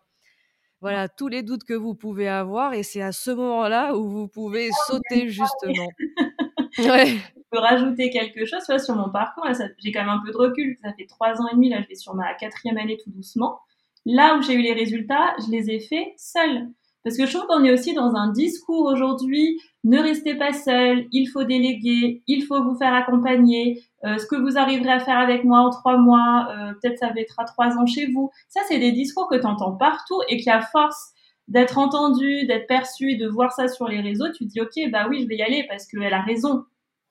[0.82, 4.28] voilà tous les doutes que vous pouvez avoir et c'est à ce moment-là où vous
[4.28, 5.88] pouvez ah sauter justement.
[6.78, 7.16] ouais
[7.50, 9.46] peux rajouter quelque chose vois, sur mon parcours.
[9.78, 10.76] J'ai quand même un peu de recul.
[10.82, 11.68] Ça fait trois ans et demi.
[11.68, 13.60] Là, je vais sur ma quatrième année tout doucement.
[14.04, 16.68] Là où j'ai eu les résultats, je les ai faits seule.
[17.06, 21.06] Parce que je trouve qu'on est aussi dans un discours aujourd'hui, ne restez pas seul,
[21.12, 25.18] il faut déléguer, il faut vous faire accompagner, euh, ce que vous arriverez à faire
[25.18, 28.32] avec moi en trois mois, euh, peut-être ça mettra trois ans chez vous.
[28.48, 31.12] Ça, c'est des discours que tu entends partout et qui, à force
[31.46, 35.06] d'être entendu, d'être perçu, de voir ça sur les réseaux, tu te dis, OK, bah
[35.08, 36.64] oui, je vais y aller parce qu'elle a raison.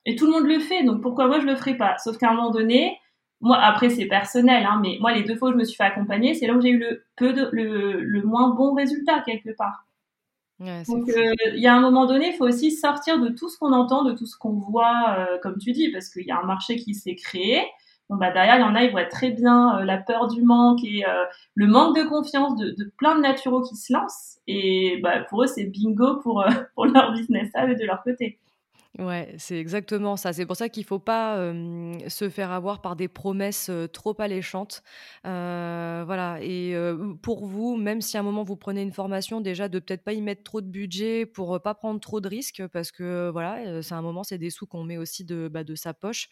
[0.05, 1.97] Et tout le monde le fait, donc pourquoi moi je le ferais pas?
[1.97, 2.97] Sauf qu'à un moment donné,
[3.41, 5.83] moi après c'est personnel, hein, mais moi les deux fois où je me suis fait
[5.83, 9.49] accompagner, c'est là où j'ai eu le peu de, le, le, moins bon résultat quelque
[9.55, 9.85] part.
[10.59, 13.57] donc euh, il y a un moment donné, il faut aussi sortir de tout ce
[13.57, 16.39] qu'on entend, de tout ce qu'on voit, euh, comme tu dis, parce qu'il y a
[16.39, 17.63] un marché qui s'est créé.
[18.07, 20.43] Bon bah derrière, il y en a, ils voient très bien euh, la peur du
[20.43, 21.03] manque et
[21.55, 24.37] le manque de confiance de, de, plein de naturaux qui se lancent.
[24.47, 28.37] Et bah, pour eux, c'est bingo pour, pour leur business, ça, de leur côté.
[28.97, 30.31] Ouais, c'est exactement ça.
[30.31, 31.51] C'est pour ça qu'il faut pas
[32.07, 34.83] se faire avoir par des promesses trop alléchantes.
[35.25, 36.37] voilà.
[36.41, 36.73] Et
[37.21, 40.13] pour vous, même si à un moment vous prenez une formation, déjà de peut-être pas
[40.13, 43.95] y mettre trop de budget pour pas prendre trop de risques, parce que voilà, c'est
[43.95, 46.29] un moment, c'est des sous qu'on met aussi de, bah, de sa poche.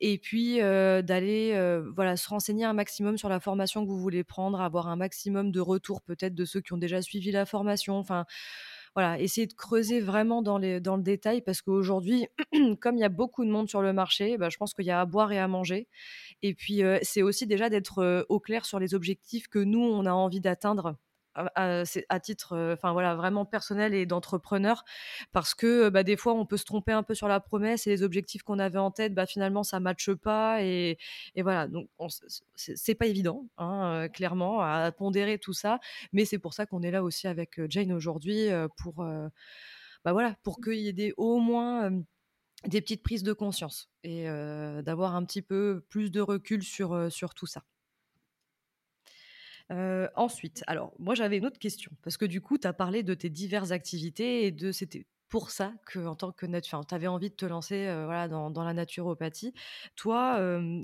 [0.00, 1.58] Et puis d'aller
[1.92, 5.50] voilà, se renseigner un maximum sur la formation que vous voulez prendre, avoir un maximum
[5.50, 7.96] de retours peut-être de ceux qui ont déjà suivi la formation.
[7.98, 8.26] Enfin
[8.96, 12.26] voilà, essayer de creuser vraiment dans, les, dans le détail parce qu'aujourd'hui,
[12.80, 14.90] comme il y a beaucoup de monde sur le marché, bah, je pense qu'il y
[14.90, 15.86] a à boire et à manger.
[16.42, 20.12] Et puis, c'est aussi déjà d'être au clair sur les objectifs que nous, on a
[20.12, 20.96] envie d'atteindre
[21.36, 24.84] à, à, titre enfin voilà vraiment personnel et d'entrepreneur
[25.32, 27.90] parce que bah, des fois on peut se tromper un peu sur la promesse et
[27.90, 30.98] les objectifs qu'on avait en tête bah, finalement ça matche pas et,
[31.36, 31.68] voilà.
[31.68, 31.88] Donc
[32.56, 35.78] c'est pas évident hein, clairement à pondérer tout ça
[36.12, 39.04] mais c'est pour ça qu'on est là aussi avec Jane aujourd'hui pour
[40.04, 41.90] bah voilà pour qu'il y ait des, au moins
[42.66, 47.34] des petites prises de conscience et d'avoir un petit peu plus de recul sur, sur
[47.34, 47.62] tout ça
[49.70, 53.14] ensuite, alors moi j'avais une autre question, parce que du coup, tu as parlé de
[53.14, 57.30] tes diverses activités et de c'était pour ça que en tant que tu avais envie
[57.30, 59.52] de te lancer voilà, dans, dans, la naturopathie.
[59.96, 60.40] Toi,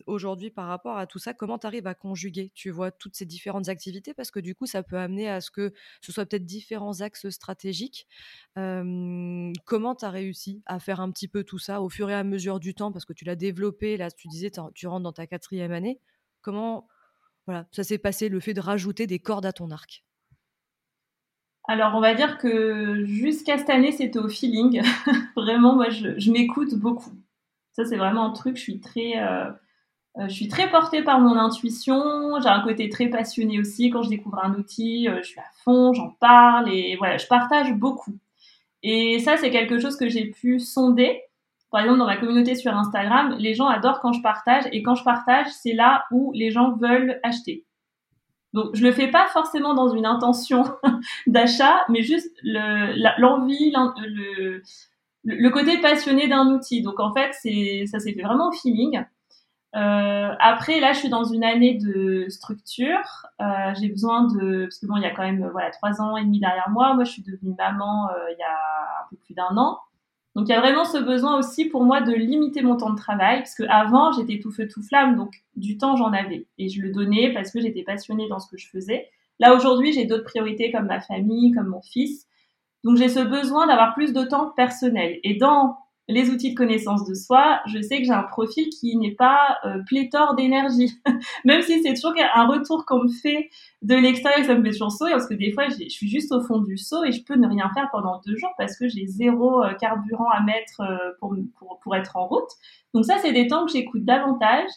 [0.06, 3.24] aujourd'hui, par rapport à tout ça, comment tu arrives à conjuguer, tu vois, toutes ces
[3.24, 4.14] différentes activités?
[4.14, 7.28] Parce que du coup, ça peut amener à ce que ce soit peut-être différents axes
[7.30, 8.06] stratégiques.
[8.54, 12.24] comment tu as réussi à faire un petit peu tout ça au fur et à
[12.24, 12.92] mesure du temps?
[12.92, 16.00] Parce que tu l'as développé, là, tu disais, tu rentres dans ta quatrième année.
[16.40, 16.88] Comment,
[17.46, 20.04] voilà, ça s'est passé, le fait de rajouter des cordes à ton arc.
[21.68, 24.82] Alors, on va dire que jusqu'à cette année, c'était au feeling.
[25.36, 27.12] vraiment, moi, je, m'écoute beaucoup.
[27.72, 29.18] Ça, c'est vraiment un truc, je suis très...
[29.18, 29.50] Euh,
[30.18, 33.88] euh, je suis très portée par mon intuition, j'ai un côté très passionné aussi.
[33.88, 37.26] Quand je découvre un outil, euh, je suis à fond, j'en parle et voilà, je
[37.26, 38.18] partage beaucoup.
[38.82, 41.22] Et ça, c'est quelque chose que j'ai pu sonder
[41.72, 44.94] par exemple, dans ma communauté sur Instagram, les gens adorent quand je partage et quand
[44.94, 47.64] je partage, c'est là où les gens veulent acheter.
[48.52, 50.64] Donc, je le fais pas forcément dans une intention
[51.26, 53.72] d'achat, mais juste l'envie,
[55.24, 56.82] le, côté passionné d'un outil.
[56.82, 59.02] Donc, en fait, ça s'est fait vraiment au feeling.
[59.74, 63.26] Euh, après, là, je suis dans une année de structure.
[63.40, 66.18] Euh, j'ai besoin de, parce que bon, il y a quand même voilà trois ans
[66.18, 66.92] et demi derrière moi.
[66.92, 69.78] Moi, je suis devenue maman euh, il y a un peu plus d'un an.
[70.34, 72.96] Donc il y a vraiment ce besoin aussi pour moi de limiter mon temps de
[72.96, 76.80] travail, parce qu'avant j'étais tout feu tout flamme, donc du temps j'en avais et je
[76.80, 79.08] le donnais parce que j'étais passionnée dans ce que je faisais.
[79.40, 82.26] Là aujourd'hui j'ai d'autres priorités comme ma famille, comme mon fils,
[82.82, 85.18] donc j'ai ce besoin d'avoir plus de temps personnel.
[85.22, 85.76] Et dans
[86.08, 89.58] les outils de connaissance de soi, je sais que j'ai un profil qui n'est pas
[89.64, 90.92] euh, pléthore d'énergie.
[91.44, 93.50] Même si c'est toujours un retour qu'on me fait
[93.82, 96.42] de l'extérieur, ça me fait toujours sourire, parce que des fois, je suis juste au
[96.42, 99.06] fond du saut et je peux ne rien faire pendant deux jours parce que j'ai
[99.06, 102.50] zéro euh, carburant à mettre euh, pour, pour, pour, être en route.
[102.94, 104.68] Donc ça, c'est des temps que j'écoute davantage.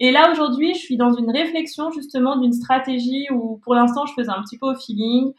[0.00, 4.14] Et là, aujourd'hui, je suis dans une réflexion justement d'une stratégie où, pour l'instant, je
[4.14, 5.32] faisais un petit peu au feeling.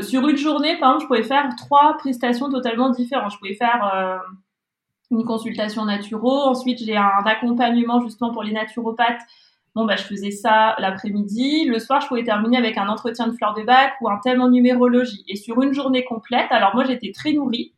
[0.00, 3.30] sur une journée, par exemple, je pouvais faire trois prestations totalement différentes.
[3.30, 4.20] Je pouvais faire
[5.10, 6.30] une consultation naturo.
[6.30, 9.22] Ensuite, j'ai un accompagnement justement pour les naturopathes.
[9.74, 11.64] Bon, bah, je faisais ça l'après-midi.
[11.66, 14.40] Le soir, je pouvais terminer avec un entretien de fleurs de bac ou un thème
[14.40, 15.24] en numérologie.
[15.28, 17.74] Et sur une journée complète, alors moi, j'étais très nourrie,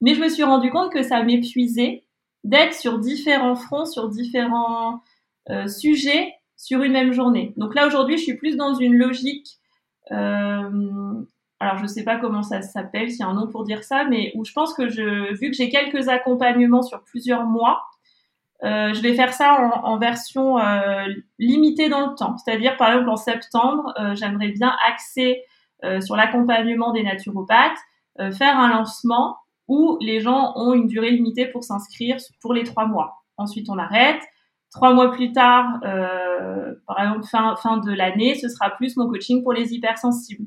[0.00, 2.04] mais je me suis rendu compte que ça m'épuisait
[2.44, 5.00] d'être sur différents fronts, sur différents
[5.50, 7.54] euh, sujets sur une même journée.
[7.56, 9.58] Donc là, aujourd'hui, je suis plus dans une logique
[10.12, 10.70] euh,
[11.62, 14.04] alors je sais pas comment ça s'appelle, s'il y a un nom pour dire ça,
[14.04, 17.84] mais où je pense que vu que j'ai quelques accompagnements sur plusieurs mois,
[18.64, 21.06] euh, je vais faire ça en, version euh,
[21.38, 22.36] limitée dans le temps.
[22.36, 25.42] C'est-à-dire, par exemple, en septembre, euh, j'aimerais bien axer
[26.00, 27.76] sur l'accompagnement des naturopathes,
[28.16, 32.86] faire un lancement où les gens ont une durée limitée pour s'inscrire pour les trois
[32.86, 33.24] mois.
[33.36, 34.22] Ensuite, on arrête.
[34.70, 35.80] Trois mois plus tard,
[36.86, 40.46] par exemple, fin, fin de l'année, ce sera plus mon coaching pour les hypersensibles.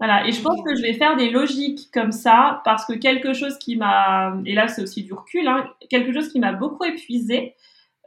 [0.00, 3.32] Voilà, et je pense que je vais faire des logiques comme ça parce que quelque
[3.32, 6.84] chose qui m'a, et là c'est aussi du recul, hein, quelque chose qui m'a beaucoup
[6.84, 7.56] épuisé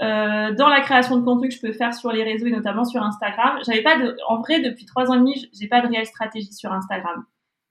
[0.01, 2.85] euh, dans la création de contenu que je peux faire sur les réseaux et notamment
[2.85, 3.59] sur Instagram.
[3.65, 6.53] J'avais pas de, en vrai depuis trois ans et demi, j'ai pas de réelle stratégie
[6.53, 7.25] sur Instagram.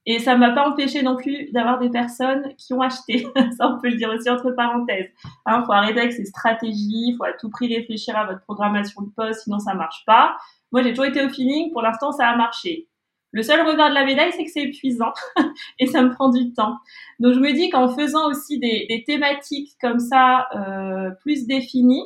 [0.07, 3.27] Et ça m'a pas empêché non plus d'avoir des personnes qui ont acheté.
[3.59, 5.11] ça, on peut le dire aussi entre parenthèses.
[5.47, 7.11] Hein, faut arrêter avec ces stratégies.
[7.11, 10.37] Il faut à tout prix réfléchir à votre programmation de poste, sinon ça marche pas.
[10.73, 11.73] Moi, j'ai toujours été au feeling.
[11.73, 12.89] Pour l'instant, ça a marché.
[13.33, 15.13] Le seul revers de la médaille, c'est que c'est épuisant
[15.79, 16.77] et ça me prend du temps.
[17.21, 22.05] Donc je me dis qu'en faisant aussi des, thématiques comme ça euh, plus définies,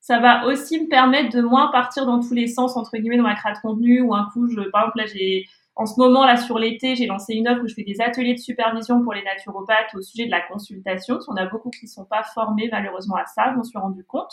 [0.00, 3.22] ça va aussi me permettre de moins partir dans tous les sens entre guillemets dans
[3.22, 6.24] ma création de contenu ou un coup, je, par exemple là j'ai en ce moment
[6.24, 9.12] là sur l'été, j'ai lancé une offre où je fais des ateliers de supervision pour
[9.12, 11.14] les naturopathes au sujet de la consultation.
[11.14, 14.04] Parce qu'on a beaucoup qui sont pas formés malheureusement à ça, je m'en suis rendu
[14.04, 14.30] compte.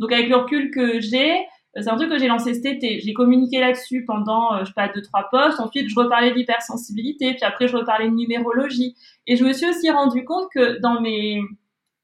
[0.00, 3.00] Donc avec le recul que j'ai, c'est un truc que j'ai lancé cet été.
[3.00, 5.58] J'ai communiqué là-dessus pendant, euh, je sais pas, deux, trois postes.
[5.58, 7.32] Ensuite, je reparlais d'hypersensibilité.
[7.32, 8.94] Puis après, je reparlais de numérologie.
[9.26, 11.40] Et je me suis aussi rendu compte que dans mes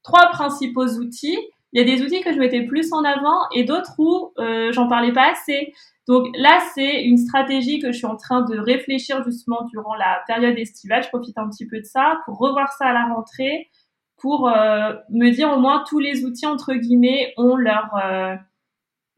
[0.03, 1.37] trois principaux outils,
[1.71, 4.71] il y a des outils que je mettais plus en avant et d'autres où euh,
[4.71, 5.73] j'en parlais pas assez.
[6.07, 10.23] Donc là, c'est une stratégie que je suis en train de réfléchir justement durant la
[10.25, 11.03] période estivale.
[11.03, 13.69] Je profite un petit peu de ça pour revoir ça à la rentrée,
[14.17, 18.35] pour euh, me dire au moins tous les outils entre guillemets ont leur euh,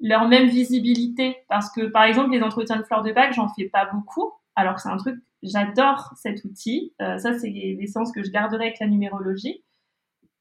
[0.02, 1.38] leur même visibilité.
[1.48, 4.76] Parce que par exemple, les entretiens de fleurs de bac, j'en fais pas beaucoup, alors
[4.76, 6.94] que c'est un truc j'adore cet outil.
[7.02, 9.64] Euh, ça, c'est l'essence que je garderai avec la numérologie,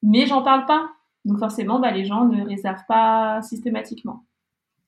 [0.03, 0.90] mais j'en parle pas.
[1.25, 4.25] Donc forcément, bah, les gens ne réservent pas systématiquement.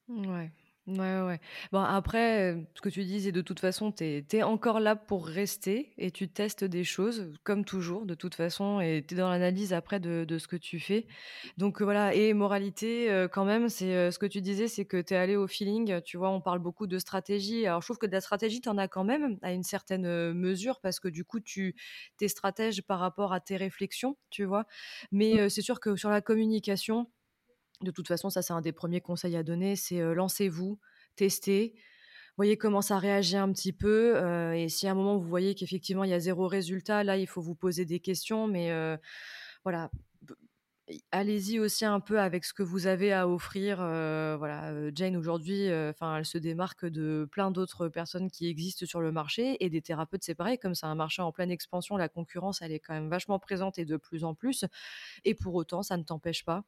[0.08, 0.50] Ouais.
[0.88, 1.40] Ouais, ouais,
[1.70, 5.28] Bon, après, ce que tu dis, et de toute façon, tu es, encore là pour
[5.28, 9.30] rester et tu testes des choses, comme toujours, de toute façon, et tu es dans
[9.30, 11.06] l'analyse après de, de, ce que tu fais.
[11.56, 15.16] Donc voilà, et moralité, quand même, c'est ce que tu disais, c'est que tu es
[15.16, 16.00] allé au feeling.
[16.02, 17.64] Tu vois, on parle beaucoup de stratégie.
[17.64, 20.32] Alors, je trouve que de la stratégie, tu en as quand même à une certaine
[20.32, 21.76] mesure parce que du coup, tu
[22.20, 24.66] es stratège par rapport à tes réflexions, tu vois.
[25.12, 25.48] Mais mmh.
[25.48, 27.06] c'est sûr que sur la communication,
[27.82, 30.78] de toute façon, ça, c'est un des premiers conseils à donner, c'est lancez-vous,
[31.16, 31.74] testez,
[32.36, 34.16] voyez comment ça réagit un petit peu.
[34.54, 37.26] et si à un moment, vous voyez qu'effectivement, il y a zéro résultat, là, il
[37.26, 38.48] faut vous poser des questions.
[38.48, 38.70] Mais
[39.64, 39.90] voilà,
[41.10, 43.76] allez-y aussi un peu avec ce que vous avez à offrir.
[43.76, 49.12] voilà, Jane aujourd'hui, enfin, elle se démarque de plein d'autres personnes qui existent sur le
[49.12, 50.58] marché et des thérapeutes, c'est pareil.
[50.58, 53.78] Comme c'est un marché en pleine expansion, la concurrence, elle est quand même vachement présente
[53.78, 54.64] et de plus en plus.
[55.24, 56.64] Et pour autant, ça ne t'empêche pas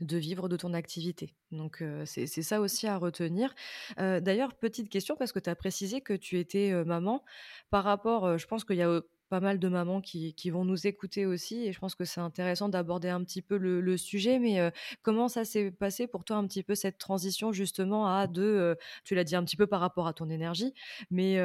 [0.00, 1.34] de vivre de ton activité.
[1.52, 3.54] Donc c'est ça aussi à retenir.
[3.96, 7.24] D'ailleurs, petite question, parce que tu as précisé que tu étais maman.
[7.70, 11.26] Par rapport, je pense qu'il y a pas mal de mamans qui, vont nous écouter
[11.26, 14.38] aussi et je pense que c'est intéressant d'aborder un petit peu le, sujet.
[14.38, 18.76] Mais comment ça s'est passé pour toi un petit peu cette transition justement à de,
[19.04, 20.72] tu l'as dit un petit peu par rapport à ton énergie,
[21.10, 21.38] mais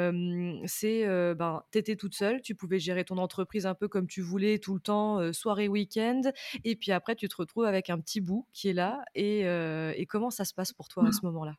[0.65, 4.22] c'est, ben, tu étais toute seule, tu pouvais gérer ton entreprise un peu comme tu
[4.22, 6.22] voulais tout le temps, soirée, week-end,
[6.63, 9.04] et puis après tu te retrouves avec un petit bout qui est là.
[9.15, 11.56] Et, et comment ça se passe pour toi à ce moment-là?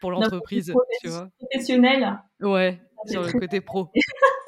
[0.00, 1.28] Pour l'entreprise, tu vois?
[1.38, 2.18] Professionnel.
[2.40, 3.90] Ouais, sur le côté pro.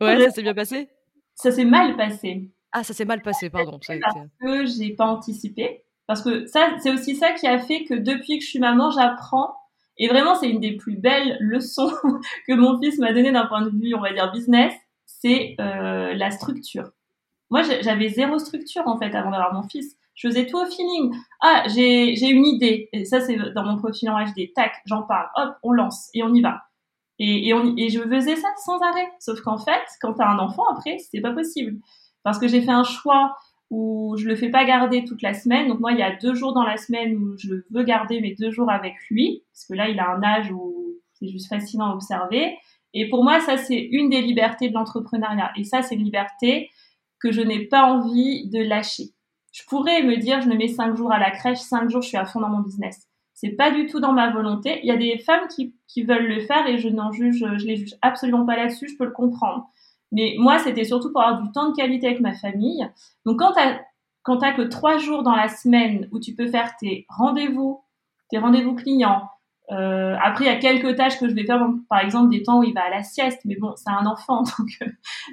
[0.00, 0.88] Ouais, ça s'est bien passé?
[1.34, 2.50] Ça s'est mal passé.
[2.72, 3.78] Ah, ça s'est mal passé, pardon.
[3.82, 5.84] Ça parce que j'ai pas anticipé.
[6.06, 8.90] Parce que ça, c'est aussi ça qui a fait que depuis que je suis maman,
[8.90, 9.54] j'apprends.
[9.96, 11.92] Et vraiment, c'est une des plus belles leçons
[12.48, 14.74] que mon fils m'a donné d'un point de vue, on va dire, business.
[15.06, 16.90] C'est euh, la structure.
[17.50, 19.96] Moi, j'avais zéro structure, en fait, avant d'avoir mon fils.
[20.14, 21.14] Je faisais tout au feeling.
[21.40, 22.88] Ah, j'ai une idée.
[22.92, 24.52] Et ça, c'est dans mon profil en HD.
[24.54, 25.28] Tac, j'en parle.
[25.36, 26.62] Hop, on lance et on y va.
[27.18, 27.50] Et,
[27.90, 29.08] je faisais ça sans arrêt.
[29.20, 31.78] Sauf qu'en fait, quand tu as un enfant, après, c'est pas possible.
[32.22, 33.36] Parce que j'ai fait un choix
[33.70, 35.68] où je le fais pas garder toute la semaine.
[35.68, 38.34] Donc moi, il y a deux jours dans la semaine où je veux garder mes
[38.34, 39.42] deux jours avec lui.
[39.52, 42.56] Parce que là, il a un âge où c'est juste fascinant à observer.
[42.92, 45.52] Et pour moi, ça, c'est une des libertés de l'entrepreneuriat.
[45.56, 46.70] Et ça, c'est une liberté
[47.20, 49.10] que je n'ai pas envie de lâcher.
[49.52, 52.08] Je pourrais me dire, je me mets cinq jours à la crèche, cinq jours, je
[52.08, 53.08] suis à fond dans mon business.
[53.44, 54.80] C'est pas du tout dans ma volonté.
[54.82, 57.76] Il y a des femmes qui, veulent le faire et je n'en juge, je les
[57.76, 59.68] juge absolument pas là-dessus, je peux le comprendre.
[60.12, 62.88] Mais moi, c'était surtout pour avoir du temps de qualité avec ma famille.
[63.26, 63.60] Donc, quand tu
[64.22, 67.84] quand que trois jours dans la semaine où tu peux faire tes rendez-vous,
[68.30, 69.28] tes rendez-vous clients,
[69.72, 72.60] euh, après, il y a quelques tâches que je vais faire, par exemple, des temps
[72.60, 74.84] où il va à la sieste, mais bon, c'est un enfant, donc tu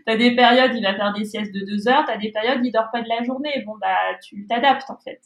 [0.06, 2.60] as des périodes, il va faire des siestes de deux heures, tu as des périodes,
[2.62, 3.64] il dort pas de la journée.
[3.66, 5.22] Bon, bah, tu t'adaptes, en fait.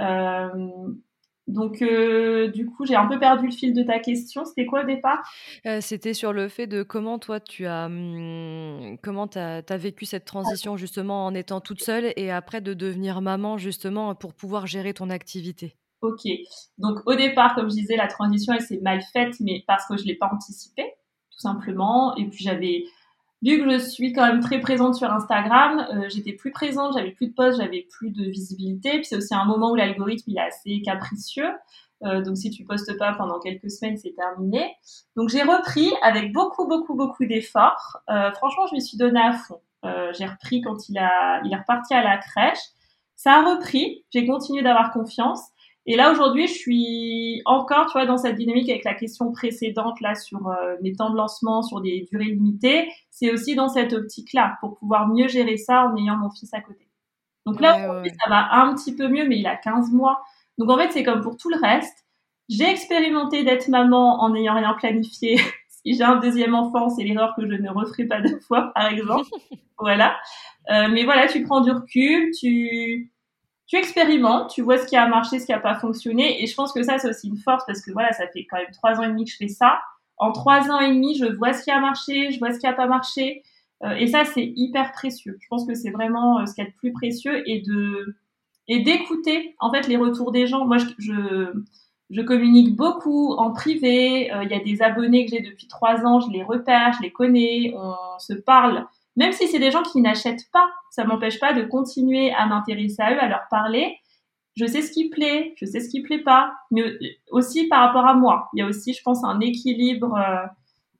[0.00, 0.48] Euh,
[1.48, 4.44] donc, euh, du coup, j'ai un peu perdu le fil de ta question.
[4.44, 5.18] C'était quoi au départ?
[5.66, 10.24] Euh, C'était sur le fait de comment toi, tu as, hum, comment as, vécu cette
[10.24, 14.94] transition justement en étant toute seule et après de devenir maman justement pour pouvoir gérer
[14.94, 15.76] ton activité?
[16.00, 16.22] Ok.
[16.78, 19.96] Donc, au départ, comme je disais, la transition, elle s'est mal faite, mais parce que
[19.96, 20.94] je ne l'ai pas anticipée,
[21.30, 22.16] tout simplement.
[22.16, 22.84] Et puis, j'avais
[23.42, 27.10] vu que je suis quand même très présente sur Instagram, euh, j'étais plus présente, j'avais
[27.10, 28.92] plus de posts, j'avais plus de visibilité.
[28.92, 31.50] Puis c'est aussi un moment où l'algorithme il est assez capricieux.
[32.04, 34.74] Euh, donc si tu postes pas pendant quelques semaines, c'est terminé.
[35.16, 38.00] Donc j'ai repris avec beaucoup beaucoup beaucoup d'efforts.
[38.10, 39.60] Euh, franchement, je me suis donnée à fond.
[40.16, 42.60] j'ai repris quand il a, il est reparti à la crèche.
[43.16, 44.04] Ça a repris.
[44.10, 45.40] J'ai continué d'avoir confiance.
[45.86, 50.00] Et là aujourd'hui, je suis encore, tu vois, dans cette dynamique avec la question précédente
[50.00, 52.88] là sur euh, mes temps de lancement, sur des durées limitées.
[53.10, 56.60] C'est aussi dans cette optique-là pour pouvoir mieux gérer ça en ayant mon fils à
[56.60, 56.88] côté.
[57.46, 60.22] Donc là, ça va un petit peu mieux, mais il a 15 mois.
[60.58, 62.06] Donc en fait, c'est comme pour tout le reste.
[62.48, 65.36] J'ai expérimenté d'être maman en n'ayant rien planifié.
[65.68, 68.86] si j'ai un deuxième enfant, c'est l'erreur que je ne referai pas deux fois, par
[68.86, 69.28] exemple.
[69.78, 70.16] voilà.
[70.70, 73.11] Euh, mais voilà, tu prends du recul, tu
[73.72, 76.42] tu expérimentes, tu vois ce qui a marché, ce qui a pas fonctionné.
[76.42, 78.58] Et je pense que ça, c'est aussi une force parce que voilà, ça fait quand
[78.58, 79.80] même trois ans et demi que je fais ça.
[80.18, 82.66] En trois ans et demi, je vois ce qui a marché, je vois ce qui
[82.66, 83.42] a pas marché.
[83.82, 85.38] Euh, et ça, c'est hyper précieux.
[85.40, 88.14] Je pense que c'est vraiment euh, ce qu'il y a de plus précieux et de
[88.68, 90.66] d'écouter en fait les retours des gens.
[90.66, 91.50] Moi, je,
[92.10, 94.30] je, communique beaucoup en privé.
[94.42, 97.10] Il y a des abonnés que j'ai depuis trois ans, je les repère, je les
[97.10, 98.86] connais, on se parle.
[99.16, 103.02] Même si c'est des gens qui n'achètent pas, ça m'empêche pas de continuer à m'intéresser
[103.02, 103.98] à eux, à leur parler.
[104.56, 106.84] Je sais ce qui plaît, je sais ce qui plaît pas, mais
[107.30, 108.48] aussi par rapport à moi.
[108.54, 110.14] Il y a aussi, je pense, un équilibre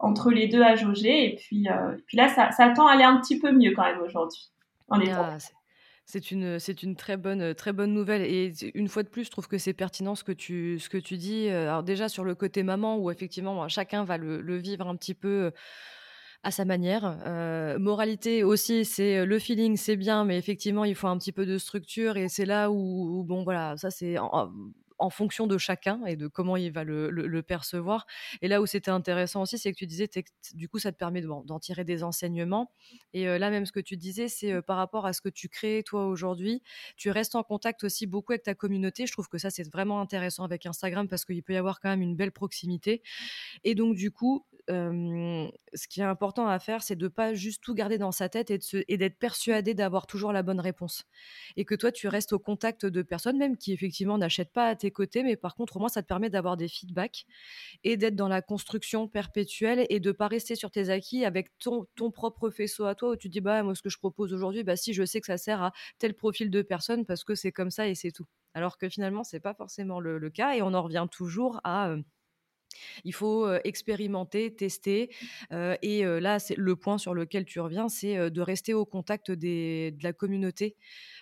[0.03, 1.33] entre les deux à jauger.
[1.33, 3.85] Et puis, euh, puis là, ça, ça, tend à aller un petit peu mieux quand
[3.85, 4.51] même aujourd'hui.
[4.91, 5.39] Ah,
[6.05, 8.23] c'est une, c'est une très bonne, très bonne nouvelle.
[8.23, 10.99] Et une fois de plus, je trouve que c'est pertinent ce que tu, ce que
[10.99, 11.49] tu dis.
[11.49, 14.97] Euh, alors déjà sur le côté maman, où effectivement chacun va le, le vivre un
[14.97, 15.51] petit peu euh,
[16.43, 17.19] à sa manière.
[17.79, 21.59] moralité aussi, c'est le feeling, c'est bien, mais effectivement, il faut un petit peu de
[21.59, 24.17] structure et c'est là où, bon, voilà, ça c'est
[25.03, 28.07] en fonction de chacun et de comment il va le, percevoir.
[28.41, 30.09] Et là où c'était intéressant aussi, c'est que tu disais,
[30.55, 32.71] du coup, ça te permet d'en tirer des enseignements.
[33.13, 35.83] Et là, même ce que tu disais, c'est par rapport à ce que tu crées
[35.85, 36.63] toi aujourd'hui,
[36.97, 39.07] tu restes en contact aussi beaucoup avec ta communauté.
[39.07, 41.89] Je trouve que ça, c'est vraiment intéressant avec Instagram parce qu'il peut y avoir quand
[41.89, 43.03] même une belle proximité.
[43.65, 47.75] Et donc, du coup, ce qui est important à faire, c'est de pas juste tout
[47.75, 51.05] garder dans sa tête et, d'être persuadé d'avoir toujours la bonne réponse.
[51.57, 54.77] Et que toi, tu restes au contact de personnes, même qui effectivement n'achètent pas à
[54.77, 57.25] tes côtés, mais par contre, au moins, ça te permet d'avoir des feedbacks
[57.85, 61.87] et d'être dans la construction perpétuelle et de pas rester sur tes acquis avec ton,
[62.13, 64.77] propre faisceau à toi où tu dis, bah, moi, ce que je propose aujourd'hui, bah,
[64.77, 67.71] si je sais que ça sert à tel profil de personne parce que c'est comme
[67.71, 68.27] ça et c'est tout.
[68.55, 71.95] Alors que finalement, c'est pas forcément le, cas et on en revient toujours à
[73.05, 75.11] il faut expérimenter, tester.
[75.51, 80.03] et là, c'est le point sur lequel tu reviens, c'est de rester au contact de
[80.03, 80.77] la communauté.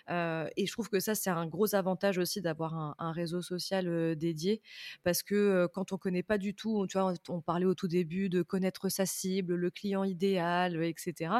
[0.09, 4.61] et je trouve que ça, c'est un gros avantage aussi d'avoir un, réseau social dédié,
[5.03, 8.29] parce que quand on connaît pas du tout, tu vois, on parlait au tout début
[8.29, 11.33] de connaître sa cible, le client idéal, etc.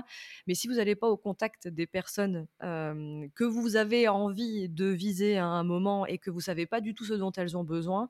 [0.47, 5.37] Mais si vous n'allez pas au contact des personnes que vous avez envie de viser
[5.37, 8.09] à un moment et que vous savez pas du tout ce dont elles ont besoin,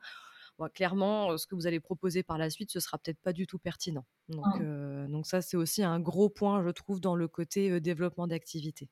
[0.74, 3.60] clairement, ce que vous allez proposer par la suite, ce sera peut-être pas du tout
[3.60, 4.06] pertinent.
[4.30, 5.08] Donc, ah.
[5.08, 8.90] donc ça, c'est aussi un gros point, je trouve, dans le côté développement d'activité.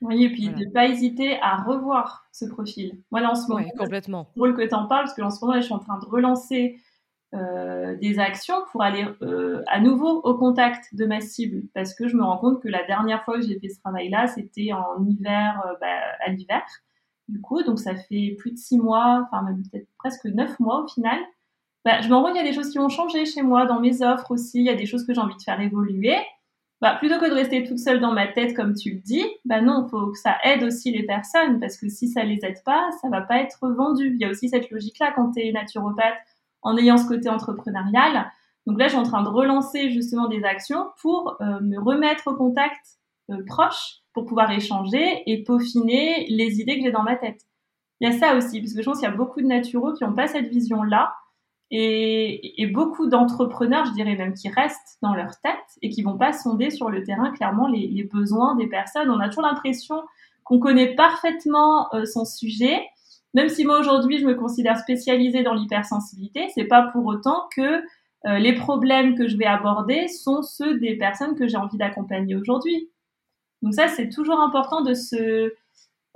[0.00, 3.00] Oui, et puis de ne pas hésiter à revoir ce profil.
[3.10, 4.28] Moi, là, en ce moment, complètement.
[4.34, 6.06] c'est drôle que tu en parles, parce qu'en ce moment, je suis en train de
[6.06, 6.78] relancer
[7.32, 9.06] des actions pour aller
[9.66, 12.84] à nouveau au contact de ma cible, parce que je me rends compte que la
[12.84, 15.86] dernière fois que j'ai fait ce travail-là, c'était en hiver, bah,
[16.20, 16.62] à l'hiver
[17.28, 20.82] du coup, donc ça fait plus de six mois, enfin même peut-être presque neuf mois
[20.84, 21.18] au final.
[21.84, 23.66] Bah, je me rends compte qu'il y a des choses qui ont changé chez moi,
[23.66, 26.16] dans mes offres aussi, il y a des choses que j'ai envie de faire évoluer.
[26.80, 29.60] Bah, plutôt que de rester toute seule dans ma tête, comme tu le dis, bah
[29.62, 32.62] non, il faut que ça aide aussi les personnes, parce que si ça les aide
[32.64, 34.12] pas, ça va pas être vendu.
[34.14, 36.14] Il y a aussi cette logique-là quand tu es naturopathe,
[36.62, 38.30] en ayant ce côté entrepreneurial.
[38.66, 42.28] Donc là, je suis en train de relancer justement des actions pour euh, me remettre
[42.28, 42.98] au contact
[43.30, 47.42] euh, proche pour pouvoir échanger et peaufiner les idées que j'ai dans ma tête.
[48.00, 49.92] Il y a ça aussi, parce que je pense qu'il y a beaucoup de naturaux
[49.92, 51.12] qui n'ont pas cette vision-là
[51.70, 56.32] et, beaucoup d'entrepreneurs, je dirais même, qui restent dans leur tête et qui vont pas
[56.32, 59.10] sonder sur le terrain clairement les, besoins des personnes.
[59.10, 60.02] On a toujours l'impression
[60.44, 62.86] qu'on connaît parfaitement euh, son sujet.
[63.32, 67.82] Même si moi aujourd'hui je me considère spécialisée dans l'hypersensibilité, c'est pas pour autant que
[68.26, 72.36] euh, les problèmes que je vais aborder sont ceux des personnes que j'ai envie d'accompagner
[72.36, 72.90] aujourd'hui.
[73.64, 75.50] Donc ça, c'est toujours important de se, euh,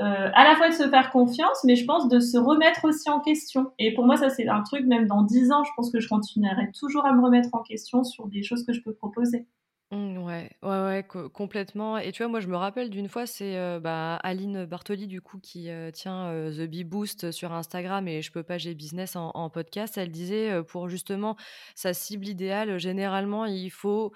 [0.00, 3.20] à la fois de se faire confiance, mais je pense de se remettre aussi en
[3.20, 3.72] question.
[3.78, 6.08] Et pour moi, ça, c'est un truc, même dans dix ans, je pense que je
[6.08, 9.46] continuerai toujours à me remettre en question sur des choses que je peux proposer.
[9.90, 11.96] Mmh, ouais, ouais, ouais, complètement.
[11.96, 15.22] Et tu vois, moi, je me rappelle d'une fois, c'est euh, bah, Aline Bartoli, du
[15.22, 19.16] coup, qui euh, tient The Bee Boost sur Instagram et Je peux pas, j'ai business
[19.16, 19.96] en podcast.
[19.96, 21.36] Elle disait, pour justement
[21.74, 24.12] sa cible idéale, généralement, il faut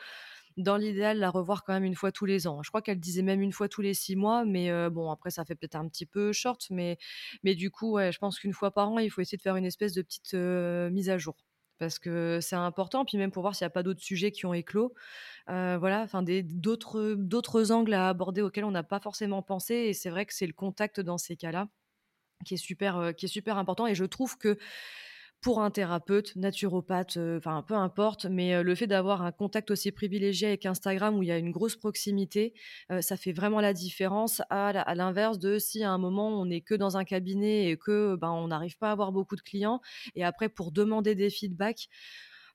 [0.56, 2.62] dans l'idéal, la revoir quand même une fois tous les ans.
[2.62, 5.44] Je crois qu'elle disait même une fois tous les six mois, mais bon, après, ça
[5.44, 6.98] fait peut-être un petit peu short, mais,
[7.42, 9.64] mais du coup, je pense qu'une fois par an, il faut essayer de faire une
[9.64, 11.36] espèce de petite mise à jour.
[11.78, 14.46] Parce que c'est important, puis même pour voir s'il n'y a pas d'autres sujets qui
[14.46, 14.94] ont éclos.
[15.48, 19.74] voilà, enfin, d'autres, d'autres angles à aborder auxquels on n'a pas forcément pensé.
[19.74, 21.68] Et c'est vrai que c'est le contact dans ces cas-là
[22.44, 23.86] qui est super, qui est super important.
[23.86, 24.58] Et je trouve que
[25.42, 30.48] pour un thérapeute, naturopathe, enfin peu importe, mais le fait d'avoir un contact aussi privilégié
[30.48, 32.54] avec Instagram où il y a une grosse proximité,
[33.00, 36.74] ça fait vraiment la différence à, l'inverse de si à un moment on n'est que
[36.74, 39.80] dans un cabinet et que ben, on n'arrive pas à avoir beaucoup de clients
[40.14, 41.88] et après pour demander des feedbacks,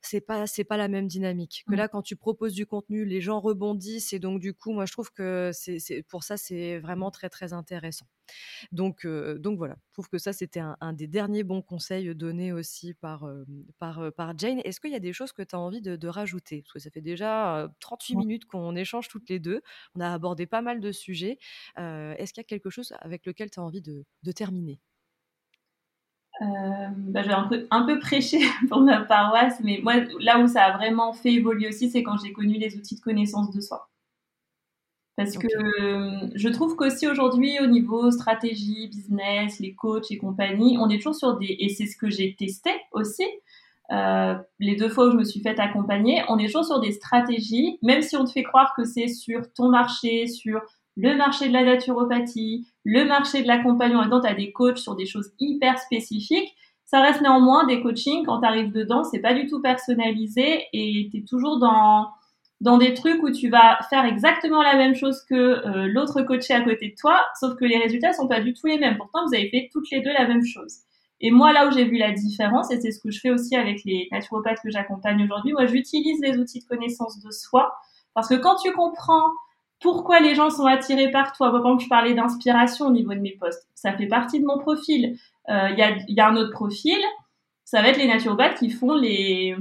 [0.02, 1.66] c'est pas c'est pas la même dynamique.
[1.68, 1.78] Que Mmh.
[1.78, 4.92] là, quand tu proposes du contenu, les gens rebondissent et donc du coup, moi je
[4.94, 8.08] trouve que c'est c'est pour ça, c'est vraiment très, très intéressant.
[8.72, 12.16] Donc heu, donc voilà, je trouve que ça, c'était un un des derniers bons conseils
[12.16, 14.60] donnés aussi par, hem, par, heu, par Jane.
[14.64, 16.62] Est-ce qu'il y a des choses que tu as envie de de rajouter?
[16.64, 18.28] Parce que ça fait déjà, heu, 38 Mmh.
[18.28, 19.62] minutes qu'on échange toutes les 2.
[19.96, 21.38] On a abordé pas mal de sujets.
[21.78, 24.80] Est-ce qu'il y a quelque chose avec lequel tu as envie de de terminer?
[26.42, 30.40] Hem, bah, je vais un peu un peu prêcher pour ma paroisse, mais moi, là
[30.40, 33.52] où ça a vraiment fait évoluer aussi, c'est quand j'ai connu les outils de connaissance
[33.52, 33.90] de soi.
[35.16, 35.48] Parce que,
[35.82, 40.98] hem, je trouve qu'aussi aujourd'hui au niveau stratégie, business, les coachs et compagnie, on est
[40.98, 43.24] toujours sur des et c'est ce que j'ai testé aussi,
[43.92, 46.92] heu, les 2 fois où je me suis faite accompagner, on est toujours sur des
[46.92, 50.62] stratégies, même si on te fait croire que c'est sur ton marché, sur
[50.98, 54.80] le marché de la naturopathie, le marché de l'accompagnement, et donc tu as des coachs
[54.80, 59.20] sur des choses hyper spécifiques, ça reste néanmoins des coachings, quand tu arrives dedans, c'est
[59.20, 62.08] pas du tout personnalisé et tu es toujours dans
[62.60, 66.56] dans des trucs où tu vas faire exactement la même chose que euh, l'autre coaché
[66.56, 68.98] à côté de toi, sauf que les résultats sont pas du tout les mêmes.
[68.98, 70.78] Pourtant, vous avez fait toutes les deux la même chose.
[71.20, 73.56] Et moi, là où j'ai vu la différence, et c'est ce que je fais aussi
[73.56, 77.76] avec les naturopathes que j'accompagne aujourd'hui, moi, j'utilise les outils de connaissance de soi,
[78.16, 79.30] parce que quand tu comprends
[79.80, 83.20] pourquoi les gens sont attirés par toi, par exemple, je parlais d'inspiration au niveau de
[83.20, 85.18] mes posts, ça fait partie de mon profil.
[85.50, 86.98] Il euh, y, a, y a un autre profil,
[87.64, 89.56] ça va être les naturopathes qui font les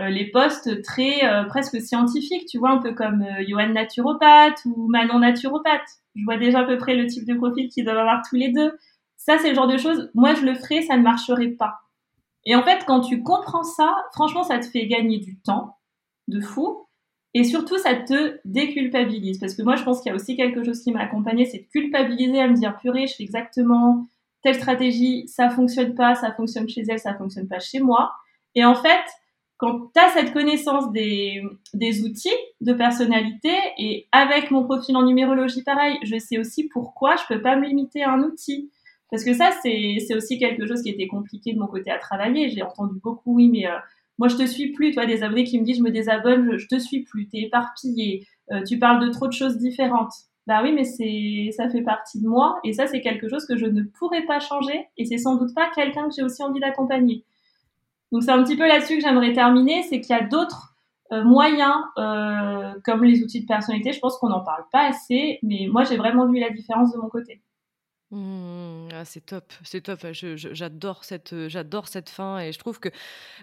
[0.00, 4.64] euh, les postes très euh, presque scientifiques, tu vois, un peu comme euh, Johan naturopathe
[4.64, 5.88] ou Manon naturopathe.
[6.16, 8.50] Je vois déjà à peu près le type de profil qu'ils doivent avoir tous les
[8.50, 8.76] deux.
[9.16, 11.78] Ça, c'est le genre de choses, moi je le ferais, ça ne marcherait pas.
[12.44, 15.78] Et en fait, quand tu comprends ça, franchement, ça te fait gagner du temps,
[16.26, 16.86] de fou.
[17.34, 19.38] Et surtout, ça te déculpabilise.
[19.38, 21.58] Parce que moi, je pense qu'il y a aussi quelque chose qui m'a accompagnée, c'est
[21.58, 24.06] de culpabiliser à me dire, purée, je fais exactement
[24.42, 28.12] telle stratégie, ça fonctionne pas, ça fonctionne chez elle, ça fonctionne pas chez moi.
[28.54, 29.02] Et en fait,
[29.56, 31.42] quand tu as cette connaissance des,
[32.04, 32.28] outils
[32.60, 37.40] de personnalité, et avec mon profil en numérologie pareil, je sais aussi pourquoi je peux
[37.40, 38.70] pas me limiter à un outil.
[39.10, 42.50] Parce que ça, c'est aussi quelque chose qui était compliqué de mon côté à travailler.
[42.50, 43.78] J'ai entendu beaucoup, oui, mais euh,
[44.18, 44.92] moi, je te suis plus.
[44.92, 47.42] Toi, des abonnés qui me disent, je me désabonne, je, je te suis plus, t'es
[47.42, 50.12] éparpillé, euh, tu parles de trop de choses différentes.
[50.46, 53.56] Bah oui, mais c'est, ça fait partie de moi, et ça, c'est quelque chose que
[53.56, 56.60] je ne pourrais pas changer, et c'est sans doute pas quelqu'un que j'ai aussi envie
[56.60, 57.24] d'accompagner.
[58.12, 60.76] Donc c'est un petit peu là-dessus que j'aimerais terminer, c'est qu'il y a d'autres
[61.12, 63.92] euh, moyens euh, comme les outils de personnalité.
[63.92, 66.98] Je pense qu'on n'en parle pas assez, mais moi j'ai vraiment vu la différence de
[66.98, 67.40] mon côté.
[68.16, 70.06] Mmh, ah, c'est top, c'est top.
[70.12, 72.88] J'adore cette, j'adore cette fin et je trouve que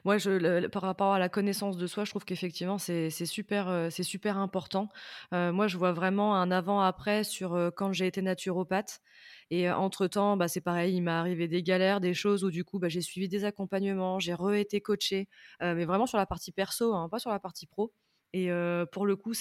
[0.06, 3.90] moi, je, le, par rapport à la connaissance de soi, je trouve qu'effectivement c'est, super,
[3.92, 4.88] c'est super important.
[5.34, 9.02] Euh, moi, je vois vraiment un avant-après sur quand j'ai été naturopathe.
[9.50, 12.80] Et entre-temps, bah, c'est pareil, il m'est arrivé des galères, des choses où du coup,
[12.80, 15.28] bah, j'ai suivi des accompagnements, j'ai re-été coachée,
[15.62, 17.94] euh, mais vraiment sur la partie perso, hein, pas sur la partie pro.
[18.34, 19.34] Et euh, pour le coup,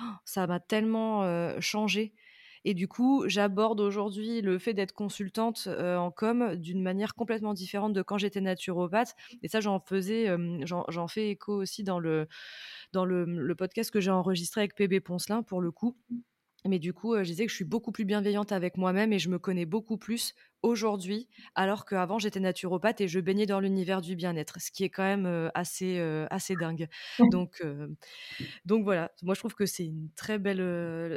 [0.00, 2.14] oh, ça m'a tellement euh, changé.
[2.64, 7.54] Et du coup, j'aborde aujourd'hui le fait d'être consultante euh, en com d'une manière complètement
[7.54, 9.14] différente de quand j'étais naturopathe.
[9.42, 12.26] Et ça, j'en faisais, euh, j'en, fais écho aussi dans le,
[12.92, 15.96] dans le, le podcast que j'ai enregistré avec PB Poncelin pour le coup.
[16.66, 19.28] Mais du coup, je disais que je suis beaucoup plus bienveillante avec moi-même et je
[19.28, 20.34] me connais beaucoup plus
[20.64, 24.88] aujourd'hui, alors qu'avant j'étais naturopathe et je baignais dans l'univers du bien-être, ce qui est
[24.88, 26.00] quand même assez,
[26.30, 26.88] assez dingue.
[27.30, 27.62] Donc,
[28.64, 30.60] donc voilà, moi je trouve que c'est une très belle,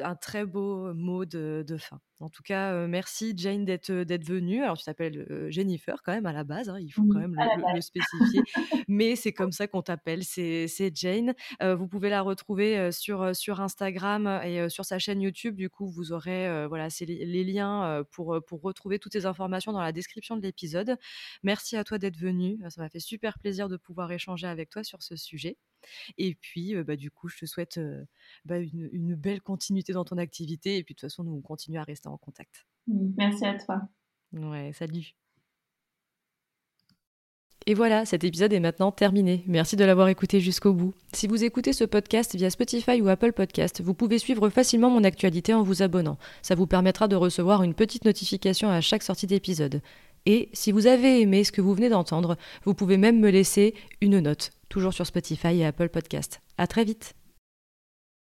[0.03, 1.99] un très beau mot de, de fin.
[2.19, 4.63] En tout cas, merci Jane d'être d'être venue.
[4.63, 7.35] Alors tu t'appelles Jennifer quand même à la base, hein, il faut quand même
[7.73, 8.41] le, spécifier,
[8.87, 11.33] mais c'est comme ça qu'on t'appelle, c'est Jane.
[11.61, 15.55] vous pouvez la retrouver sur, sur Instagram et sur sa chaîne YouTube.
[15.55, 19.81] Du coup, vous aurez voilà, les, les, liens pour, pour retrouver toutes ces informations dans
[19.81, 20.97] la description de l'épisode.
[21.43, 22.59] Merci à toi d'être venu.
[22.69, 25.57] Ça m'a fait super plaisir de pouvoir échanger avec toi sur ce sujet.
[26.17, 27.79] Et puis, bah, du coup, je te souhaite
[28.45, 30.77] bah, une, une, belle continuité dans ton activité.
[30.77, 32.65] Et puis, de toute façon, nous, on continue à rester en contact.
[32.87, 33.81] Merci à toi.
[34.33, 35.15] Ouais, salut.
[37.69, 39.43] Et voilà, cet épisode est maintenant terminé.
[39.45, 40.93] Merci de l'avoir écouté jusqu'au bout.
[41.11, 45.03] Si vous écoutez ce podcast via Spotify ou Apple Podcast, vous pouvez suivre facilement mon
[45.03, 46.17] actualité en vous abonnant.
[46.41, 49.81] Ça vous permettra de recevoir une petite notification à chaque sortie d'épisode.
[50.25, 53.73] Et si vous avez aimé ce que vous venez d'entendre, vous pouvez même me laisser
[53.99, 56.39] une note, toujours sur Spotify et Apple Podcast.
[56.57, 57.15] À très vite!